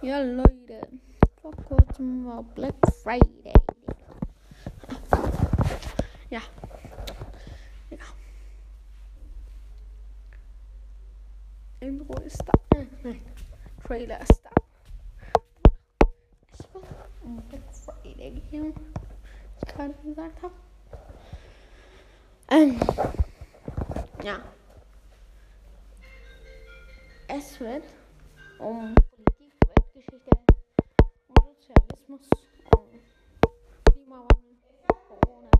Ja, 0.00 0.20
Leute. 0.20 0.86
Vor 1.42 1.50
kurzem 1.68 2.24
war 2.24 2.44
Black 2.44 2.74
Friday. 3.02 3.52
Ja. 6.30 6.40
Ja. 7.90 7.98
Intro 11.80 12.16
ist 12.20 12.44
da. 12.46 12.52
Nein. 13.02 13.20
Trailer 13.84 14.20
ist 14.20 14.40
da. 14.44 14.50
Ich 16.52 16.68
um 17.24 17.42
Black 17.48 17.62
Friday. 17.72 18.40
Was 18.52 19.68
ich 19.68 19.74
gerade 19.74 19.94
gesagt 20.04 20.42
habe. 20.42 20.54
Ähm. 22.50 22.78
Ja. 24.22 24.38
Es 27.26 27.58
wird 27.58 27.84
um 28.60 28.94
Sozialismus, 32.08 32.30
um 32.74 32.88
Klimawandel, 33.84 34.56
Corona. 35.06 35.50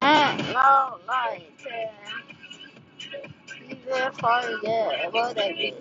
Hallo 0.00 0.98
Leute, 1.06 1.90
diese 3.68 4.12
Folge 4.14 4.74
wurde 5.12 5.74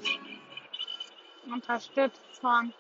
unterstützt 1.50 2.20
von 2.42 2.74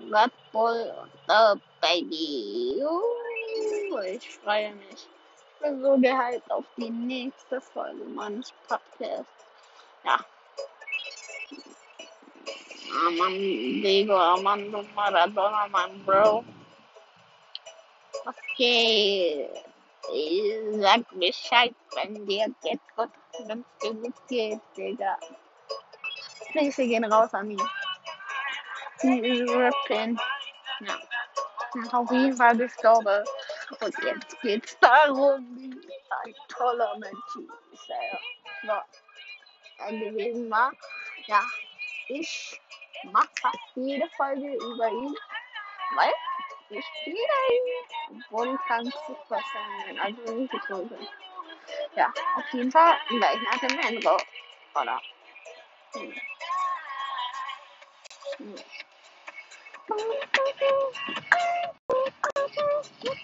Red 0.00 0.32
Bull 0.52 0.94
und 1.02 1.10
The 1.28 1.60
Baby. 1.82 2.82
Uh, 2.82 3.98
ich 4.00 4.30
freue 4.38 4.74
mich. 4.74 5.06
Ich 5.58 5.64
bin 5.64 5.82
so 5.82 5.96
gehypt 5.96 6.48
auf 6.52 6.64
die 6.76 6.88
nächste 6.88 7.60
Folge 7.60 8.04
meines 8.04 8.52
Podcasts. 8.68 9.44
Ja. 10.04 10.24
Armand 13.04 13.36
Diego 13.36 14.16
Armando 14.16 14.84
Maradona, 14.94 15.66
mein 15.68 16.04
Bro. 16.04 16.44
Geht? 18.56 19.50
Sag 20.80 21.00
Bescheid, 21.18 21.74
wenn 21.94 22.24
dir 22.24 22.46
geht 22.62 22.80
gut, 22.96 23.10
wenn 23.46 23.60
es 23.60 23.82
dir 23.82 23.94
gut 23.94 24.14
geht, 24.28 24.60
Digga. 24.76 25.18
Grüße 26.52 26.86
gehen 26.86 27.04
raus 27.04 27.34
an 27.34 27.50
die. 27.50 27.62
Die 29.02 29.28
ist 29.28 29.50
rippin'. 29.50 30.18
Ja. 30.80 30.98
Ist 31.82 31.92
auf 31.92 32.10
jeden 32.12 32.36
Fall 32.36 32.56
gestorben. 32.56 33.24
Und 33.80 33.94
jetzt 34.02 34.40
geht's 34.40 34.78
darum, 34.80 35.46
wie 35.56 35.70
ein 36.24 36.34
toller 36.48 36.96
Mensch 36.98 37.36
ja, 38.62 38.84
er 39.78 39.92
gewesen 39.92 40.50
war. 40.50 40.72
Ja, 41.26 41.42
ich 42.08 42.60
mach 43.04 43.26
fast 43.40 43.58
jede 43.74 44.08
Folge 44.16 44.54
über 44.54 44.88
ihn, 44.88 45.14
weil 45.94 46.12
ich 46.70 46.84
spiele 46.84 47.16
ihn, 47.50 48.24
ich 48.54 48.68
ganz 48.68 48.94
super 49.06 49.40
sein 49.52 50.00
also 50.00 50.32
nicht 50.32 50.50
getroffen 50.50 50.88
bin. 50.88 51.08
Ja, 51.94 52.12
auf 52.36 52.52
jeden 52.52 52.72
Fall 52.72 52.96
gleich 53.08 53.38
nach 53.42 53.58
dem 53.58 53.78
Intro. 53.80 54.16
Oder? 54.74 55.00
Hm. 55.92 56.14
Hm. 58.38 58.56
Nein, 62.58 63.14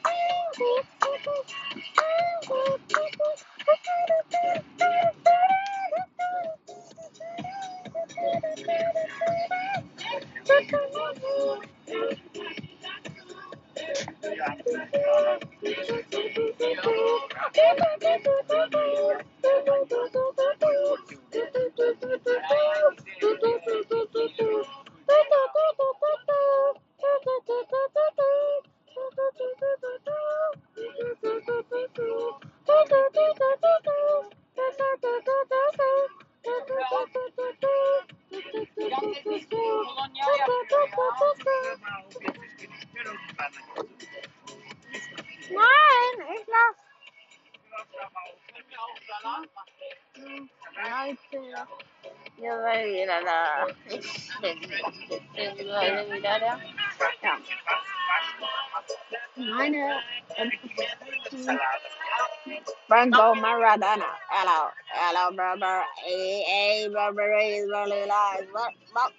Maradona. 63.74 64.06
Hello, 64.30 64.70
hello, 64.86 65.34
brother. 65.34 65.82
Hey, 66.04 66.44
brother, 66.92 67.34
is 67.42 67.66
really 67.66 68.06
nice. 68.06 68.46
What, 68.52 68.72
what? 68.92 69.12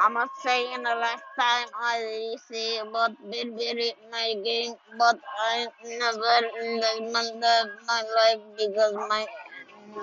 I'm 0.00 0.14
not 0.14 0.30
saying 0.42 0.82
the 0.82 0.94
last 0.94 1.24
time 1.38 1.68
I 1.78 2.36
see 2.48 2.80
but 2.90 3.12
did 3.30 3.52
it 3.58 3.96
making, 4.10 4.76
but 4.98 5.20
I 5.50 5.66
never 5.84 6.48
in 6.62 6.80
of 7.44 7.68
my 7.86 8.02
life 8.16 8.42
because 8.56 8.94
my 8.94 9.26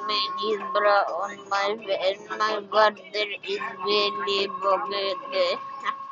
man 0.08 0.30
is 0.46 0.60
bra 0.74 1.02
on 1.24 1.50
my 1.50 1.78
face. 1.86 2.20
My 2.38 2.62
God, 2.72 3.00
there 3.12 3.32
is 3.48 3.60
really 3.86 4.48
bucket. 4.62 5.18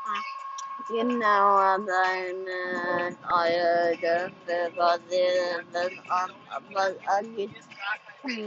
I 3.29 3.97
just 4.01 4.33
because 4.47 4.99
it 5.11 5.65
is 5.75 5.99
on 6.11 6.29
but 6.73 6.97
I 7.09 7.23
get 7.23 7.49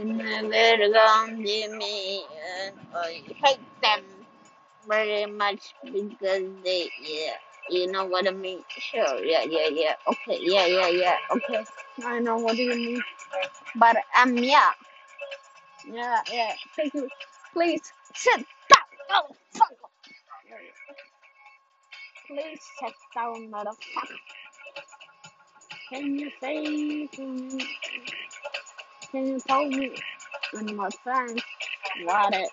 never 0.05 0.93
gonna 0.93 1.35
me 1.37 1.63
and 1.63 2.75
I 2.95 3.21
hate 3.43 3.59
them 3.81 4.01
very 4.87 5.25
much 5.25 5.75
because 5.83 6.43
they 6.63 6.89
yeah 7.01 7.35
you 7.69 7.91
know 7.91 8.05
what 8.05 8.27
I 8.27 8.31
mean 8.31 8.63
sure 8.79 9.23
yeah 9.23 9.43
yeah 9.43 9.67
yeah 9.69 9.95
okay 10.07 10.39
yeah 10.41 10.65
yeah 10.67 10.87
yeah 10.89 11.17
okay 11.31 11.65
I 12.05 12.19
know 12.19 12.37
what 12.37 12.57
you 12.57 12.75
mean 12.75 13.01
but 13.75 13.97
um 14.19 14.37
yeah 14.37 14.71
yeah 15.91 16.21
yeah 16.31 16.53
thank 16.75 16.93
you. 16.93 17.07
Please 17.53 17.81
sit 18.13 18.37
down. 18.37 18.87
Oh 19.11 19.35
fuck 19.53 19.86
please 22.27 22.61
sit 22.79 22.93
down 23.15 23.51
motherfucker 23.51 24.19
can 25.89 26.19
you 26.19 26.31
say 26.41 26.61
me 26.61 27.09
can 29.11 29.27
you 29.27 29.39
tell 29.47 29.67
me 29.67 29.91
in 30.53 30.75
my 30.75 30.89
friends 31.03 31.41
what 32.05 32.33
it 32.33 32.49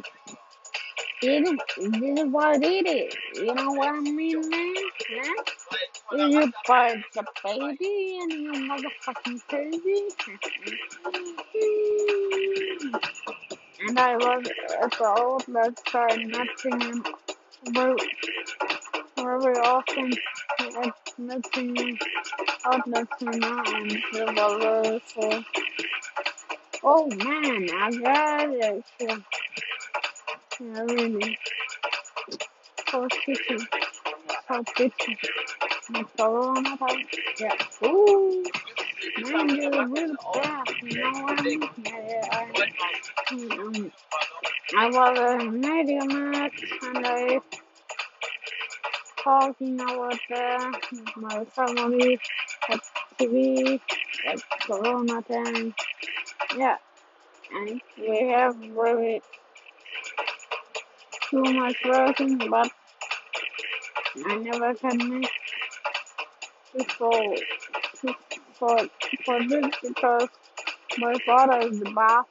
it 1.22 1.44
is, 1.48 1.58
this 1.78 2.20
is 2.20 2.28
what 2.30 2.62
it 2.62 2.86
is. 2.86 3.14
You 3.34 3.54
know 3.54 3.72
what 3.72 3.88
I 3.88 4.00
mean, 4.00 4.40
man? 4.50 4.74
Huh? 5.10 5.44
Is 6.18 6.34
you 6.34 6.52
birds 6.68 7.04
a 7.16 7.24
baby 7.44 8.18
and 8.20 8.32
you 8.32 8.52
motherfucking 8.68 9.40
crazy? 9.48 10.08
and 13.88 13.98
I 13.98 14.16
was 14.16 14.44
at 14.82 14.90
the 14.92 15.06
outlet 15.06 15.88
side 15.88 16.26
Nottingham 16.28 17.04
very, 17.72 17.96
very 19.24 19.56
often 19.58 20.12
outlets 22.66 23.10
you 23.20 23.30
know 23.30 23.62
and 23.66 23.92
were 24.12 24.32
very. 24.34 25.44
Oh 26.82 27.08
man, 27.08 27.66
I 27.74 27.90
got 27.92 28.50
it. 28.50 28.84
Yeah, 29.00 29.16
yeah 30.60 30.80
really. 30.82 31.38
So 32.90 33.08
sticky. 33.10 33.58
So 34.48 34.62
sticky. 34.68 35.16
My 35.90 36.04
corona 36.16 36.76
time. 36.76 37.04
Yeah. 37.40 37.86
Ooh. 37.88 38.44
Man, 39.18 39.48
you're 39.56 39.88
really 39.88 40.16
bad. 40.34 40.66
You 40.82 41.02
know 41.02 41.10
what 41.22 41.38
I 41.38 41.42
mean? 41.42 41.62
Yeah, 41.84 42.08
yeah, 42.08 42.28
I, 42.32 43.32
um, 43.32 43.92
I 44.76 44.88
was 44.90 45.18
a 45.18 45.50
media 45.50 46.04
match 46.04 46.64
and 46.82 47.06
I 47.06 47.40
talking 49.24 49.80
about 49.80 50.20
my 51.16 51.44
family 51.46 52.20
at 52.68 52.80
TV 53.18 53.80
like 54.26 54.40
Corona 54.60 55.22
time. 55.22 55.74
Yeah, 56.56 56.76
and 57.52 57.80
we 57.98 58.28
have 58.28 58.56
really 58.76 59.22
too 61.30 61.42
much 61.42 61.76
working, 61.84 62.38
but 62.50 62.70
I 64.26 64.36
never 64.36 64.74
can 64.74 64.98
make 65.20 65.30
this 66.74 66.86
for 66.98 67.34
for 68.58 68.78
for 69.24 69.48
this 69.48 69.66
because 69.82 70.28
my 70.98 71.14
father 71.26 71.66
is 71.66 71.80
the 71.80 71.90
boss. 71.90 72.26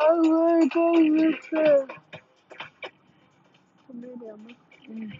I'm 0.00 0.22
going 0.22 0.70
to 0.70 1.36
this. 1.52 1.86
Mm. 3.92 4.69
Mm. 4.90 5.12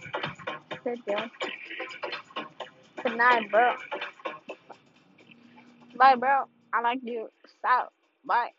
Good 0.83 0.99
job. 1.07 1.31
Good 3.03 3.17
night, 3.17 3.51
bro. 3.51 3.75
Bye, 5.97 6.17
bro. 6.17 6.45
I 6.73 6.81
like 6.81 6.99
you. 7.03 7.29
Stop. 7.59 7.93
Bye. 8.25 8.51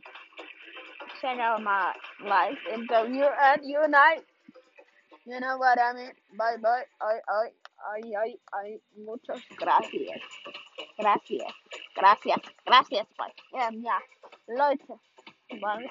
Check 1.19 1.37
out 1.39 1.61
my 1.61 1.93
live 2.23 2.55
interview 2.73 3.25
at 3.25 3.61
Unite. 3.63 4.23
You 5.25 5.39
know 5.41 5.57
what 5.57 5.77
I 5.79 5.93
mean? 5.93 6.11
Bye, 6.37 6.55
bye. 6.61 6.83
Ay, 7.01 7.19
ay, 7.27 7.49
ay, 7.91 8.13
ay, 8.15 8.35
ay. 8.53 8.79
Muchas 9.05 9.41
gracias. 9.57 10.21
Gracias. 10.97 11.51
Gracias. 11.95 12.39
Gracias, 12.65 13.07
bye. 13.17 13.33
Ähm, 13.59 13.83
ja, 13.83 13.99
Leute. 14.47 14.97
Was? 15.59 15.83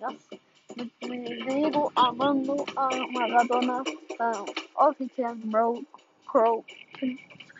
Das 0.00 0.40
mit 0.76 0.92
Armando 1.94 2.66
äh, 2.76 3.06
Maradona 3.12 3.84
äh, 4.18 4.52
offiziell 4.74 5.34
Bro 5.36 5.82
Crow 6.26 6.64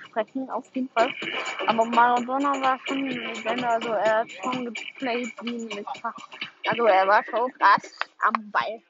sprechen, 0.08 0.48
auf 0.50 0.64
jeden 0.74 0.88
Fall. 0.90 1.12
Aber 1.66 1.84
Maradona 1.84 2.60
war 2.60 2.78
schon 2.86 2.98
eine 2.98 3.14
Legende, 3.14 3.68
also 3.68 3.88
er 3.90 4.18
hat 4.18 4.30
schon 4.30 4.64
geplayt 4.66 5.32
wie 5.42 5.54
ein 5.56 5.70
Wichser. 5.70 6.14
Also 6.66 6.84
er 6.84 7.06
war 7.06 7.24
schon 7.24 7.52
krass 7.52 7.92
am 8.20 8.50
Ball. 8.50 8.80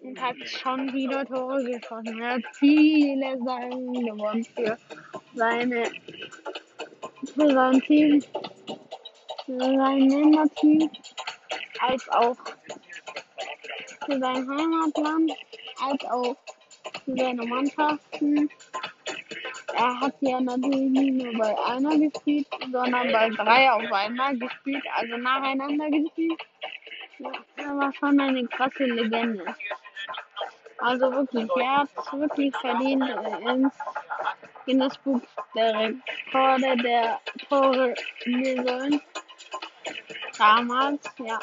Und 0.00 0.20
hat 0.20 0.36
schon 0.46 0.92
wieder 0.92 1.24
Tore 1.24 1.62
geschossen. 1.64 2.20
Er 2.20 2.34
hat 2.34 2.42
viele 2.58 3.38
Sachen 3.38 3.92
gewonnen 3.92 4.44
für 4.44 4.76
seine 5.34 5.90
für 7.34 7.50
sein 7.50 7.80
Team, 7.82 8.22
für 9.46 9.58
sein 9.58 10.08
Länderteam, 10.08 10.90
als 11.80 12.08
auch 12.08 12.36
für 14.06 14.18
sein 14.18 14.48
Heimatland, 14.48 15.32
als 15.80 16.04
auch 16.04 16.36
seine 17.06 17.44
Mannschaften. 17.46 18.50
Er 19.74 20.00
hat 20.00 20.14
ja 20.20 20.40
natürlich 20.40 20.90
nicht 20.90 21.24
nur 21.24 21.38
bei 21.38 21.64
einer 21.66 21.98
gespielt, 21.98 22.46
sondern 22.72 23.12
bei 23.12 23.28
drei 23.30 23.70
auf 23.70 23.92
einmal 23.92 24.36
gespielt, 24.36 24.84
also 24.94 25.16
nacheinander 25.16 25.90
gespielt. 25.90 26.42
Er 27.56 27.76
war 27.76 27.92
schon 27.92 28.20
eine 28.20 28.46
krasse 28.46 28.84
Legende. 28.84 29.44
Also 30.78 31.12
wirklich, 31.12 31.48
er 31.56 31.76
hat 31.78 31.88
es 31.96 32.12
wirklich 32.12 32.56
verdient, 32.56 33.02
äh, 33.02 33.50
ins 33.50 33.74
Guinness 34.64 34.96
Buch 34.98 35.20
der 35.54 35.74
Rekorde 35.74 36.76
der 36.76 37.20
Tore 37.48 37.94
Saison. 38.24 39.00
Damals, 40.38 41.00
ja. 41.18 41.38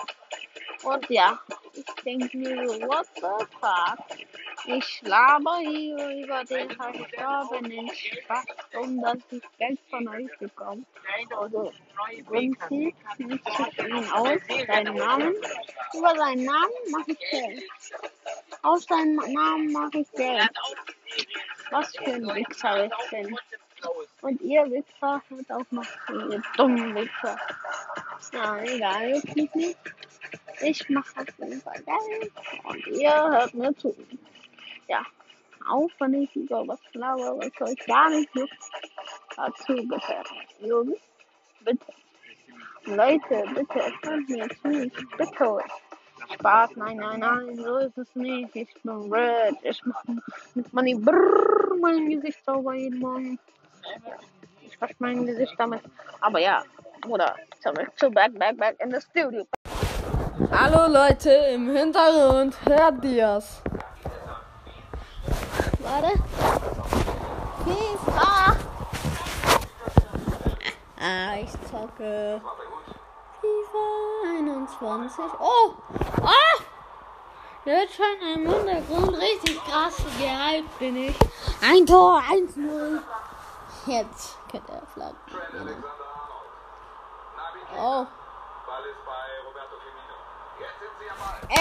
Und 0.84 1.10
ja, 1.10 1.40
ich 1.74 2.04
denke 2.06 2.38
mir 2.38 2.70
so, 2.70 2.82
what 2.88 3.08
the 3.16 3.46
fuck? 3.60 4.25
Ich 4.68 5.02
laber 5.04 5.58
hier 5.60 6.24
über 6.24 6.44
den 6.46 6.70
verstorbenen 6.72 7.90
Spaß, 7.94 8.46
um 8.82 9.02
dass 9.02 9.18
ich 9.30 9.44
Geld 9.60 9.80
von 9.90 10.08
euch 10.08 10.38
bekomme. 10.40 10.84
Also, 11.38 11.72
Prinzip, 12.26 12.96
ich 13.18 13.42
schicke 13.56 13.88
ihn 13.88 14.12
aus, 14.12 14.40
seinen 14.68 14.96
Namen. 14.96 15.36
Über 15.94 16.16
seinen 16.16 16.46
Namen 16.46 16.92
mache 16.92 17.12
ich 17.12 17.20
Geld. 17.30 17.64
Aus 18.64 18.86
seinem 18.86 19.16
Namen 19.16 19.72
mache 19.72 20.00
ich 20.00 20.12
Geld. 20.14 20.50
Was 21.70 21.96
für 21.96 22.14
ein 22.14 22.28
Wichser 22.36 22.86
ich 22.86 23.10
bin. 23.12 23.38
Und 24.22 24.42
ihr 24.42 24.66
Wichser 24.72 25.22
hört 25.30 25.52
auch 25.52 25.66
zu, 26.08 26.32
ihr 26.32 26.42
dummen 26.58 26.96
Wichser. 26.96 27.38
Ja, 28.34 28.58
egal, 28.64 29.22
nicht. 29.36 29.78
Ich 30.62 30.90
mache 30.90 31.20
auf 31.20 31.28
jeden 31.38 31.62
Fall 31.62 31.84
Geld 31.84 32.32
und 32.64 32.88
ihr 32.88 33.14
hört 33.14 33.54
mir 33.54 33.76
zu. 33.78 33.96
Ja, 34.88 35.04
auch 35.70 35.90
wenn 36.00 36.14
ich 36.14 36.36
über 36.36 36.68
was 36.68 36.80
glaube, 36.92 37.40
was 37.40 37.70
euch 37.70 37.86
gar 37.88 38.10
nicht 38.10 38.30
juckt, 38.36 38.54
dazu 39.36 39.76
bitte. 39.76 40.24
Jungs, 40.60 40.98
bitte. 41.62 41.86
Leute, 42.86 43.44
bitte, 43.56 43.92
hört 44.04 44.30
mir 44.30 44.48
zu, 44.62 44.70
ich 44.70 45.18
bitte 45.18 45.52
euch. 45.54 45.64
Spaß, 46.34 46.76
nein, 46.76 46.98
nein, 46.98 47.20
nein, 47.20 47.56
so 47.58 47.78
ist 47.78 47.98
es 47.98 48.16
nicht. 48.16 48.56
Ich 48.56 48.74
bin 48.84 49.12
red, 49.12 49.56
ich 49.64 49.84
mache 49.86 50.22
mit 50.54 50.74
Money 50.74 50.96
brrr, 50.96 51.76
mein 51.82 52.10
Gesicht 52.10 52.44
sauber 52.46 52.76
jeden 52.76 53.00
Morgen. 53.00 53.40
Ich 54.62 54.80
wasche 54.80 54.96
mein 55.00 55.26
Gesicht 55.26 55.54
damit. 55.58 55.82
Aber 56.22 56.40
ja, 56.40 56.64
Bruder, 57.02 57.36
zurück 57.60 57.92
zu 57.96 58.10
Back, 58.12 58.38
Back, 58.38 58.58
Back 58.58 58.80
in 58.80 58.92
the 58.92 59.02
Studio. 59.02 59.46
Hallo 60.52 60.92
Leute, 60.92 61.32
im 61.54 61.76
Hintergrund 61.76 62.56
hört 62.66 63.04
ihr's. 63.04 63.62
Warte. 65.96 66.12
FIFA. 67.64 68.56
Ah, 71.00 71.36
ich 71.38 71.52
zocke. 71.72 72.42
FIFA 73.40 73.86
21. 74.38 75.24
Oh! 75.40 75.74
Ah! 76.22 76.60
Der 77.66 77.78
wird 77.78 77.92
schon 77.92 78.06
im 78.34 78.52
Hintergrund 78.52 79.18
richtig 79.18 79.64
krass 79.64 79.96
gehypt 80.20 80.80
bin 80.80 80.98
ich. 80.98 81.16
Ein 81.62 81.86
Tor, 81.86 82.22
1-0. 82.30 83.02
Jetzt 83.86 84.38
könnte 84.52 84.74
er 84.74 84.86
flaggen. 84.88 85.84
Oh. 87.80 88.06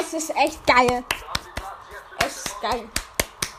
Es 0.01 0.13
ist 0.13 0.31
echt 0.31 0.67
geil. 0.67 1.05
Es 2.19 2.47
ist 2.47 2.61
geil. 2.61 2.89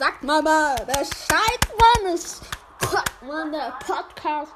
sagt 0.00 0.22
mal 0.22 0.42
Bescheid, 0.86 1.60
wann 1.76 2.14
es 2.14 2.40
wann 3.20 3.52
der 3.52 3.76
Podcast 3.86 4.54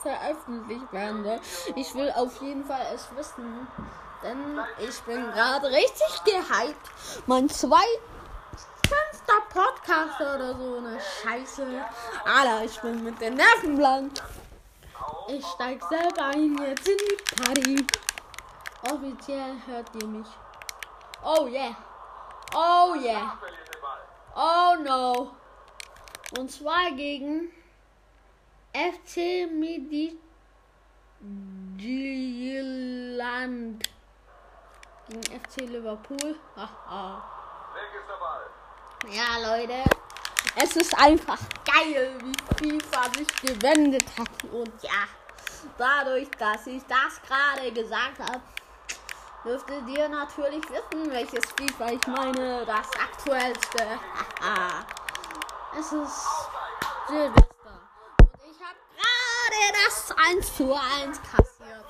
veröffentlicht 0.00 0.92
werden 0.92 1.24
soll. 1.24 1.40
Ich 1.74 1.92
will 1.96 2.12
auf 2.14 2.40
jeden 2.40 2.64
Fall 2.64 2.86
es 2.94 3.08
wissen, 3.16 3.66
denn 4.22 4.60
ich 4.78 5.00
bin 5.02 5.20
gerade 5.32 5.66
richtig 5.66 6.22
gehypt. 6.24 6.90
Mein 7.26 7.48
zwei 7.48 7.84
Podcast 9.52 10.20
oder 10.20 10.56
so 10.56 10.76
eine 10.76 10.98
Scheiße. 11.00 11.66
Alter, 12.24 12.64
ich 12.64 12.80
bin 12.80 13.02
mit 13.02 13.20
den 13.20 13.34
Nerven 13.34 13.76
blank. 13.76 14.12
Ich 15.26 15.44
steig 15.44 15.82
selber 15.88 16.26
ein 16.26 16.56
jetzt 16.58 16.88
in 16.88 16.96
die 16.96 17.42
Party. 17.42 17.86
Offiziell 18.92 19.56
hört 19.66 19.90
ihr 20.00 20.06
mich. 20.06 20.28
Oh 21.24 21.48
yeah. 21.48 21.74
Oh 22.54 22.94
yeah. 22.94 23.32
Oh 24.34 24.74
no. 24.82 25.30
Und 26.36 26.50
zwar 26.50 26.90
gegen 26.92 27.52
FC 28.72 29.46
Midtjylland. 29.48 30.18
Gegen 35.08 35.40
FC 35.40 35.60
Liverpool. 35.68 36.34
Haha. 36.56 37.22
Ja, 39.10 39.38
Leute. 39.56 39.84
Es 40.56 40.76
ist 40.76 40.98
einfach 40.98 41.38
geil, 41.64 42.18
wie 42.24 42.34
FIFA 42.58 43.12
sich 43.14 43.28
gewendet 43.36 44.04
hat. 44.18 44.44
Und 44.52 44.72
ja, 44.82 45.06
dadurch, 45.78 46.28
dass 46.38 46.66
ich 46.66 46.82
das 46.84 47.20
gerade 47.22 47.70
gesagt 47.72 48.18
habe, 48.18 48.40
dürftet 49.44 49.88
ihr 49.88 50.08
natürlich 50.08 50.62
wissen, 50.70 51.10
welches 51.10 51.44
FIFA 51.52 51.92
ich 51.92 52.06
meine. 52.06 52.64
Das 52.66 52.88
aktuellste. 53.00 53.86
Es 55.78 55.86
ist 55.86 56.26
Silvester. 57.08 57.44
Und 58.18 58.50
ich 58.50 58.60
habe 58.60 58.78
gerade 58.96 59.60
das 59.84 60.14
1 60.30 60.56
zu 60.56 60.72
1 60.72 61.20
kassiert. 61.22 61.84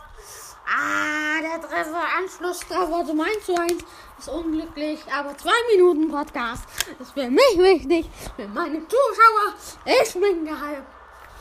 Ah, 0.66 1.40
der 1.42 1.60
Treffer, 1.60 2.02
Anschlusstreffer 2.18 3.04
zum 3.06 3.20
1 3.20 3.44
zu 3.44 3.54
1 3.54 3.84
ist 4.18 4.28
unglücklich, 4.28 5.00
aber 5.12 5.36
2 5.36 5.50
Minuten 5.72 6.10
Podcast 6.10 6.64
ist 6.98 7.12
für 7.12 7.28
mich 7.28 7.58
wichtig, 7.58 8.10
für 8.34 8.48
meine 8.48 8.80
Zuschauer. 8.88 9.54
Ich 9.84 10.14
bin 10.14 10.46
gehypt. 10.46 10.82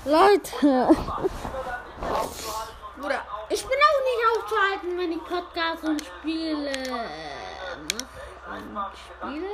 Leute. 0.05 0.95
Ich 3.53 3.61
bin 3.67 3.77
auch 3.77 4.01
nicht 4.01 4.21
aufzuhalten, 4.33 4.97
wenn 4.97 5.11
ich 5.11 5.23
Podcast 5.25 5.83
und 5.83 6.03
Spiele 6.03 6.71
mache. 6.89 7.05
Und 8.49 8.97
spiele? 8.97 9.53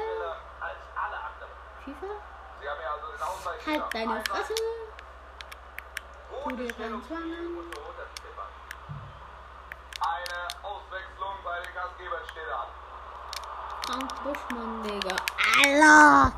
FIFA? 1.84 2.12
Halt 3.66 3.84
deine 3.94 4.24
Fresse. 4.24 4.54
Du 6.32 6.56
dir 6.56 6.74
keinen. 6.76 7.04
Eine 10.00 10.40
Auswechslung 10.64 11.36
bei 11.44 11.60
den 11.60 11.74
Gastgebern 11.76 12.24
steht 12.32 12.52
an. 12.56 12.70
Frank 13.86 14.10
Buschmann, 14.24 14.84
Digga. 14.84 15.16
Alter! 15.66 16.32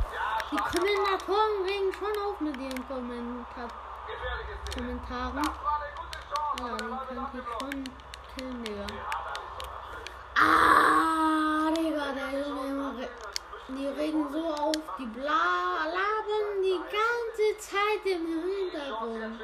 Die 0.51 0.57
Kommentatoren 0.57 1.63
regen 1.63 1.93
schon 1.93 2.15
auf 2.25 2.39
mit 2.39 2.57
ihren 2.57 2.87
Kommentar. 2.87 3.69
Kommentaren. 4.73 5.49
Ja, 6.59 6.67
die 6.67 7.15
könnte 7.15 7.37
ich 7.37 7.43
schon 7.59 7.83
killen, 8.35 8.63
Digga. 8.63 8.87
Ah, 10.35 11.71
Digga, 11.71 12.11
der 12.11 12.39
Junge 12.39 12.67
immer 12.67 12.93
Die 13.69 13.87
regen 13.87 14.31
so 14.31 14.53
auf, 14.53 14.75
die 14.99 15.05
bla 15.05 15.85
labern 15.85 16.61
die 16.61 16.81
ganze 16.91 17.57
Zeit 17.57 18.05
im 18.05 18.25
Hintergrund. 18.27 19.39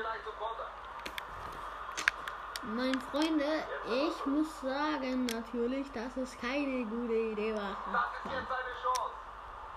Mein 2.64 3.00
Freunde, 3.00 3.64
ich 3.86 4.26
muss 4.26 4.60
sagen 4.62 5.26
natürlich, 5.28 5.90
dass 5.94 6.18
es 6.18 6.38
keine 6.42 6.86
gute 6.86 7.14
Idee 7.14 7.56
war. 7.56 7.78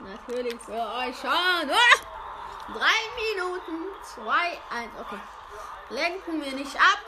Natürlich 0.00 0.60
für 0.60 0.72
euch 0.72 1.16
schon. 1.20 1.30
Ah! 1.30 1.62
Drei 2.72 3.00
Minuten, 3.16 3.86
zwei, 4.02 4.58
eins. 4.70 4.90
Okay. 4.98 5.20
Lenken 5.90 6.44
wir 6.44 6.52
nicht 6.52 6.76
ab. 6.76 7.00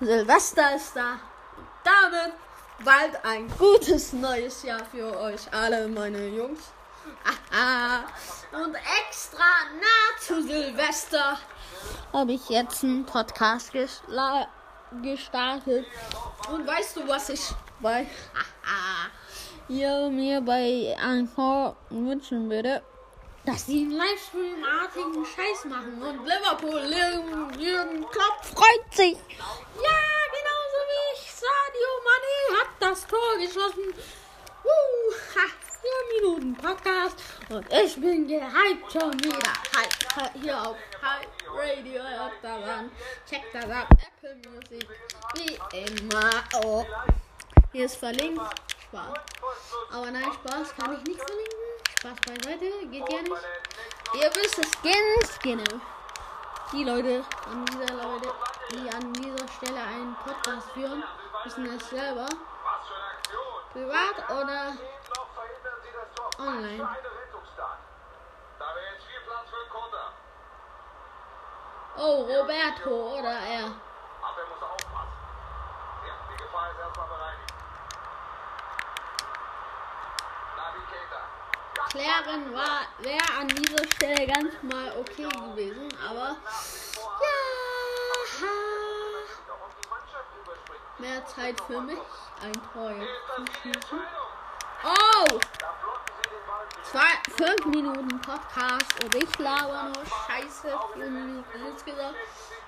Silvester 0.00 0.76
ist 0.76 0.94
da. 0.94 1.12
Und 1.56 1.66
damit 1.84 2.34
bald 2.84 3.24
ein 3.24 3.48
gutes 3.56 4.12
neues 4.12 4.62
Jahr 4.62 4.84
für 4.84 5.18
euch 5.18 5.52
alle, 5.52 5.88
meine 5.88 6.28
Jungs. 6.28 6.60
Aha. 7.24 8.04
Und 8.64 8.74
extra 8.74 9.44
nah 9.80 10.20
zu 10.20 10.42
Silvester 10.42 11.38
habe 12.12 12.32
ich 12.32 12.48
jetzt 12.48 12.82
einen 12.82 13.04
Podcast 13.04 13.72
gestartet. 15.02 15.86
Und 16.50 16.66
weißt 16.66 16.96
du, 16.96 17.08
was 17.08 17.28
ich 17.28 17.42
bei 17.80 18.06
hier 19.68 20.08
mir 20.10 20.40
bei 20.40 20.96
Anchor 21.00 21.76
wünschen 21.90 22.48
würde? 22.48 22.82
Dass 23.46 23.64
sie 23.64 23.82
einen 23.82 23.92
Livestream-artigen 23.92 25.24
Scheiß 25.24 25.66
machen 25.66 26.02
und 26.02 26.26
Liverpool, 26.26 26.82
Jürgen, 27.56 28.04
Klopp 28.10 28.44
freut 28.44 28.92
sich. 28.92 29.16
Ja, 29.38 30.00
genauso 30.34 30.78
wie 30.88 31.14
ich. 31.14 31.30
Sadio 31.30 31.90
Mane 32.04 32.60
hat 32.60 32.70
das 32.80 33.06
Tor 33.06 33.38
geschossen. 33.38 33.94
Uh, 34.64 35.12
ha, 35.36 35.46
vier 35.80 36.20
Minuten 36.20 36.56
Podcast 36.56 37.16
und 37.48 37.72
ich 37.72 37.94
bin 37.94 38.26
gehypt 38.26 38.92
schon 38.92 39.14
wieder. 39.22 39.52
Hype, 39.76 40.16
hype, 40.16 40.42
hier 40.42 40.60
auf 40.60 40.76
Hype 41.00 41.28
Radio, 41.54 42.02
hört 42.02 42.32
da 42.42 42.56
ran. 42.56 42.90
Checkt 43.30 43.54
das 43.54 43.70
ab, 43.70 43.88
Apple 43.92 44.36
Music, 44.50 44.88
wie 45.36 45.56
immer. 45.78 46.30
Oh, 46.64 46.84
hier 47.70 47.84
ist 47.84 47.94
verlinkt. 47.94 48.42
Spaß. 48.88 49.14
Aber 49.92 50.10
nein, 50.10 50.32
Spaß 50.32 50.74
kann 50.74 50.96
ich 50.96 51.04
nicht 51.06 51.22
verlinken. 51.22 51.85
Spaß 52.06 52.20
beiseite, 52.20 52.86
geht 52.86 53.08
ja 53.08 53.22
nicht. 53.22 53.46
Ihr 54.14 54.30
wisst 54.36 54.58
es 54.58 54.70
ganz 54.82 55.38
genau. 55.40 55.80
Die 56.72 56.84
Leute, 56.84 57.24
an 57.50 57.64
dieser 57.66 57.94
Leute, 57.94 58.32
die 58.70 58.88
an 58.90 59.12
dieser 59.12 59.48
Stelle 59.48 59.80
einen 59.80 60.14
Podcast 60.16 60.70
führen, 60.70 61.02
wissen 61.44 61.66
es 61.66 61.88
selber. 61.88 62.28
Privat 63.72 64.30
oder. 64.30 64.76
Online. 66.38 66.88
Oh, 71.98 72.22
Roberto 72.22 73.18
oder 73.18 73.30
er. 73.30 73.64
Abwehr 74.22 74.46
muss 74.48 74.62
aufpassen. 74.62 75.12
Ja, 76.06 76.14
die 76.30 76.36
Gefahr 76.36 76.70
ist 76.70 76.78
erstmal 76.78 77.08
bereinigt. 77.08 77.45
Klären 81.90 82.52
war 82.52 82.86
wäre 82.98 83.38
an 83.40 83.48
dieser 83.48 83.84
Stelle 83.94 84.26
ganz 84.26 84.52
mal 84.62 84.92
okay 84.98 85.28
gewesen, 85.28 85.88
aber 86.08 86.36
ja, 87.20 87.46
mehr 90.98 91.26
Zeit 91.26 91.60
für 91.66 91.80
mich, 91.80 91.98
ein 92.42 92.52
Tor 92.72 92.92
schießen. 93.62 94.00
Oh, 94.84 95.40
zwei, 96.82 97.12
fünf 97.36 97.66
Minuten 97.66 98.20
Podcast 98.20 99.04
und 99.04 99.14
ich 99.14 99.38
laber 99.38 99.84
nur 99.84 100.04
Scheiße, 100.04 100.78
vier 100.94 101.10
Minuten 101.10 101.66
insgesamt. 101.66 102.16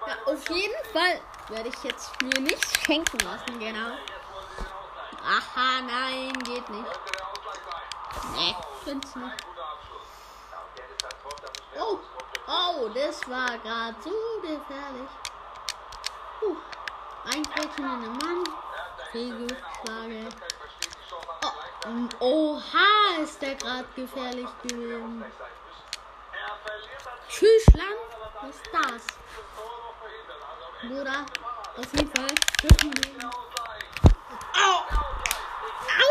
Ja, 0.06 0.32
auf 0.32 0.48
jeden 0.48 0.84
Fall 0.92 1.20
werde 1.48 1.68
ich 1.68 1.84
jetzt 1.84 2.20
mir 2.22 2.40
nichts 2.40 2.78
schenken 2.84 3.18
lassen, 3.18 3.58
genau. 3.58 3.96
Aha, 5.24 5.80
nein, 5.82 6.32
geht 6.44 6.68
nicht. 6.70 6.84
Könnte 6.84 7.12
der 7.12 7.28
Ausgleich 7.28 7.60
sein. 7.64 7.97
Nee, 8.34 8.56
find's 8.84 9.14
nicht. 9.16 9.44
Oh, 11.78 11.98
oh, 12.46 12.88
das 12.94 13.28
war 13.28 13.58
gerade 13.58 13.96
so 14.02 14.40
gefährlich. 14.40 15.10
Puh, 16.40 16.56
ein 17.32 17.42
Quetschen 17.42 17.84
in 17.84 18.02
den 18.02 18.16
Mann. 18.18 18.44
Fehlgeschlagen. 19.12 20.28
Oh, 22.20 22.24
oha, 22.24 23.22
ist 23.22 23.40
der 23.40 23.54
gerade 23.54 23.88
gefährlich 23.94 24.48
gewesen. 24.62 25.24
Tschüss, 27.28 27.66
Land. 27.74 28.08
Was 28.40 28.56
ist 28.56 28.70
das? 28.72 29.06
Bruder, 30.80 31.26
auf 31.76 31.92
jeden 31.92 32.10
Fall. 32.14 32.34
Au! 34.54 34.82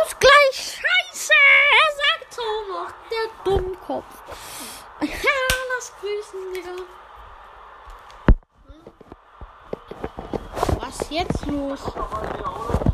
Ausgleich, 0.01 0.80
scheiße! 1.18 1.34
Er 1.72 1.90
sagt 1.96 2.34
so 2.34 2.42
noch, 2.72 2.92
der 3.10 3.28
Dummkopf. 3.44 4.06
Ja, 5.02 5.08
lass 5.76 5.94
grüßen, 6.00 6.54
Digga. 6.54 6.76
Was 10.80 11.10
jetzt 11.10 11.46
los? 11.46 11.82
Einer 11.96 12.12
Hand. 12.12 12.88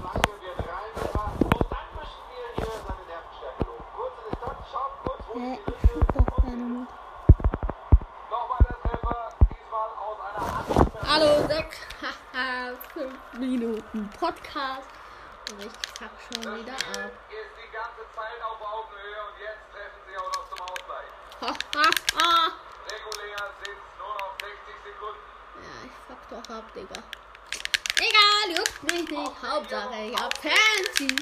Hallo, 11.06 11.48
Deck. 11.48 11.78
Haha, 12.02 12.74
fünf 12.94 13.14
Minuten 13.38 14.10
Podcast. 14.20 14.88
Und 15.52 15.60
ich 15.60 15.72
fuck 15.98 16.10
schon 16.44 16.60
wieder 16.60 16.74
ab. 16.74 17.12
Ganze 17.74 18.06
Zeit 18.16 18.40
auf 18.44 18.62
Augenhöhe 18.62 19.20
und 19.28 19.40
jetzt 19.42 19.66
treffen 19.74 20.02
sie 20.08 20.16
auch 20.18 20.32
noch 20.34 20.46
zum 20.50 20.62
Ausgleich. 20.62 21.10
Regulär 22.86 23.44
sind 23.66 23.78
es 23.78 23.98
nur 23.98 24.14
noch 24.14 24.34
60 24.40 24.54
Sekunden. 24.86 25.28
Ja, 25.58 25.76
ich 25.90 25.96
fuck 26.08 26.22
doch 26.30 26.56
ab, 26.56 26.66
Digga. 26.76 27.02
Egal, 27.98 28.58
juckt 28.58 28.84
mich 28.84 29.10
nicht. 29.10 29.36
Hauptsache, 29.42 29.96
ich 30.06 30.16
hab 30.22 30.38
Fans. 30.38 31.14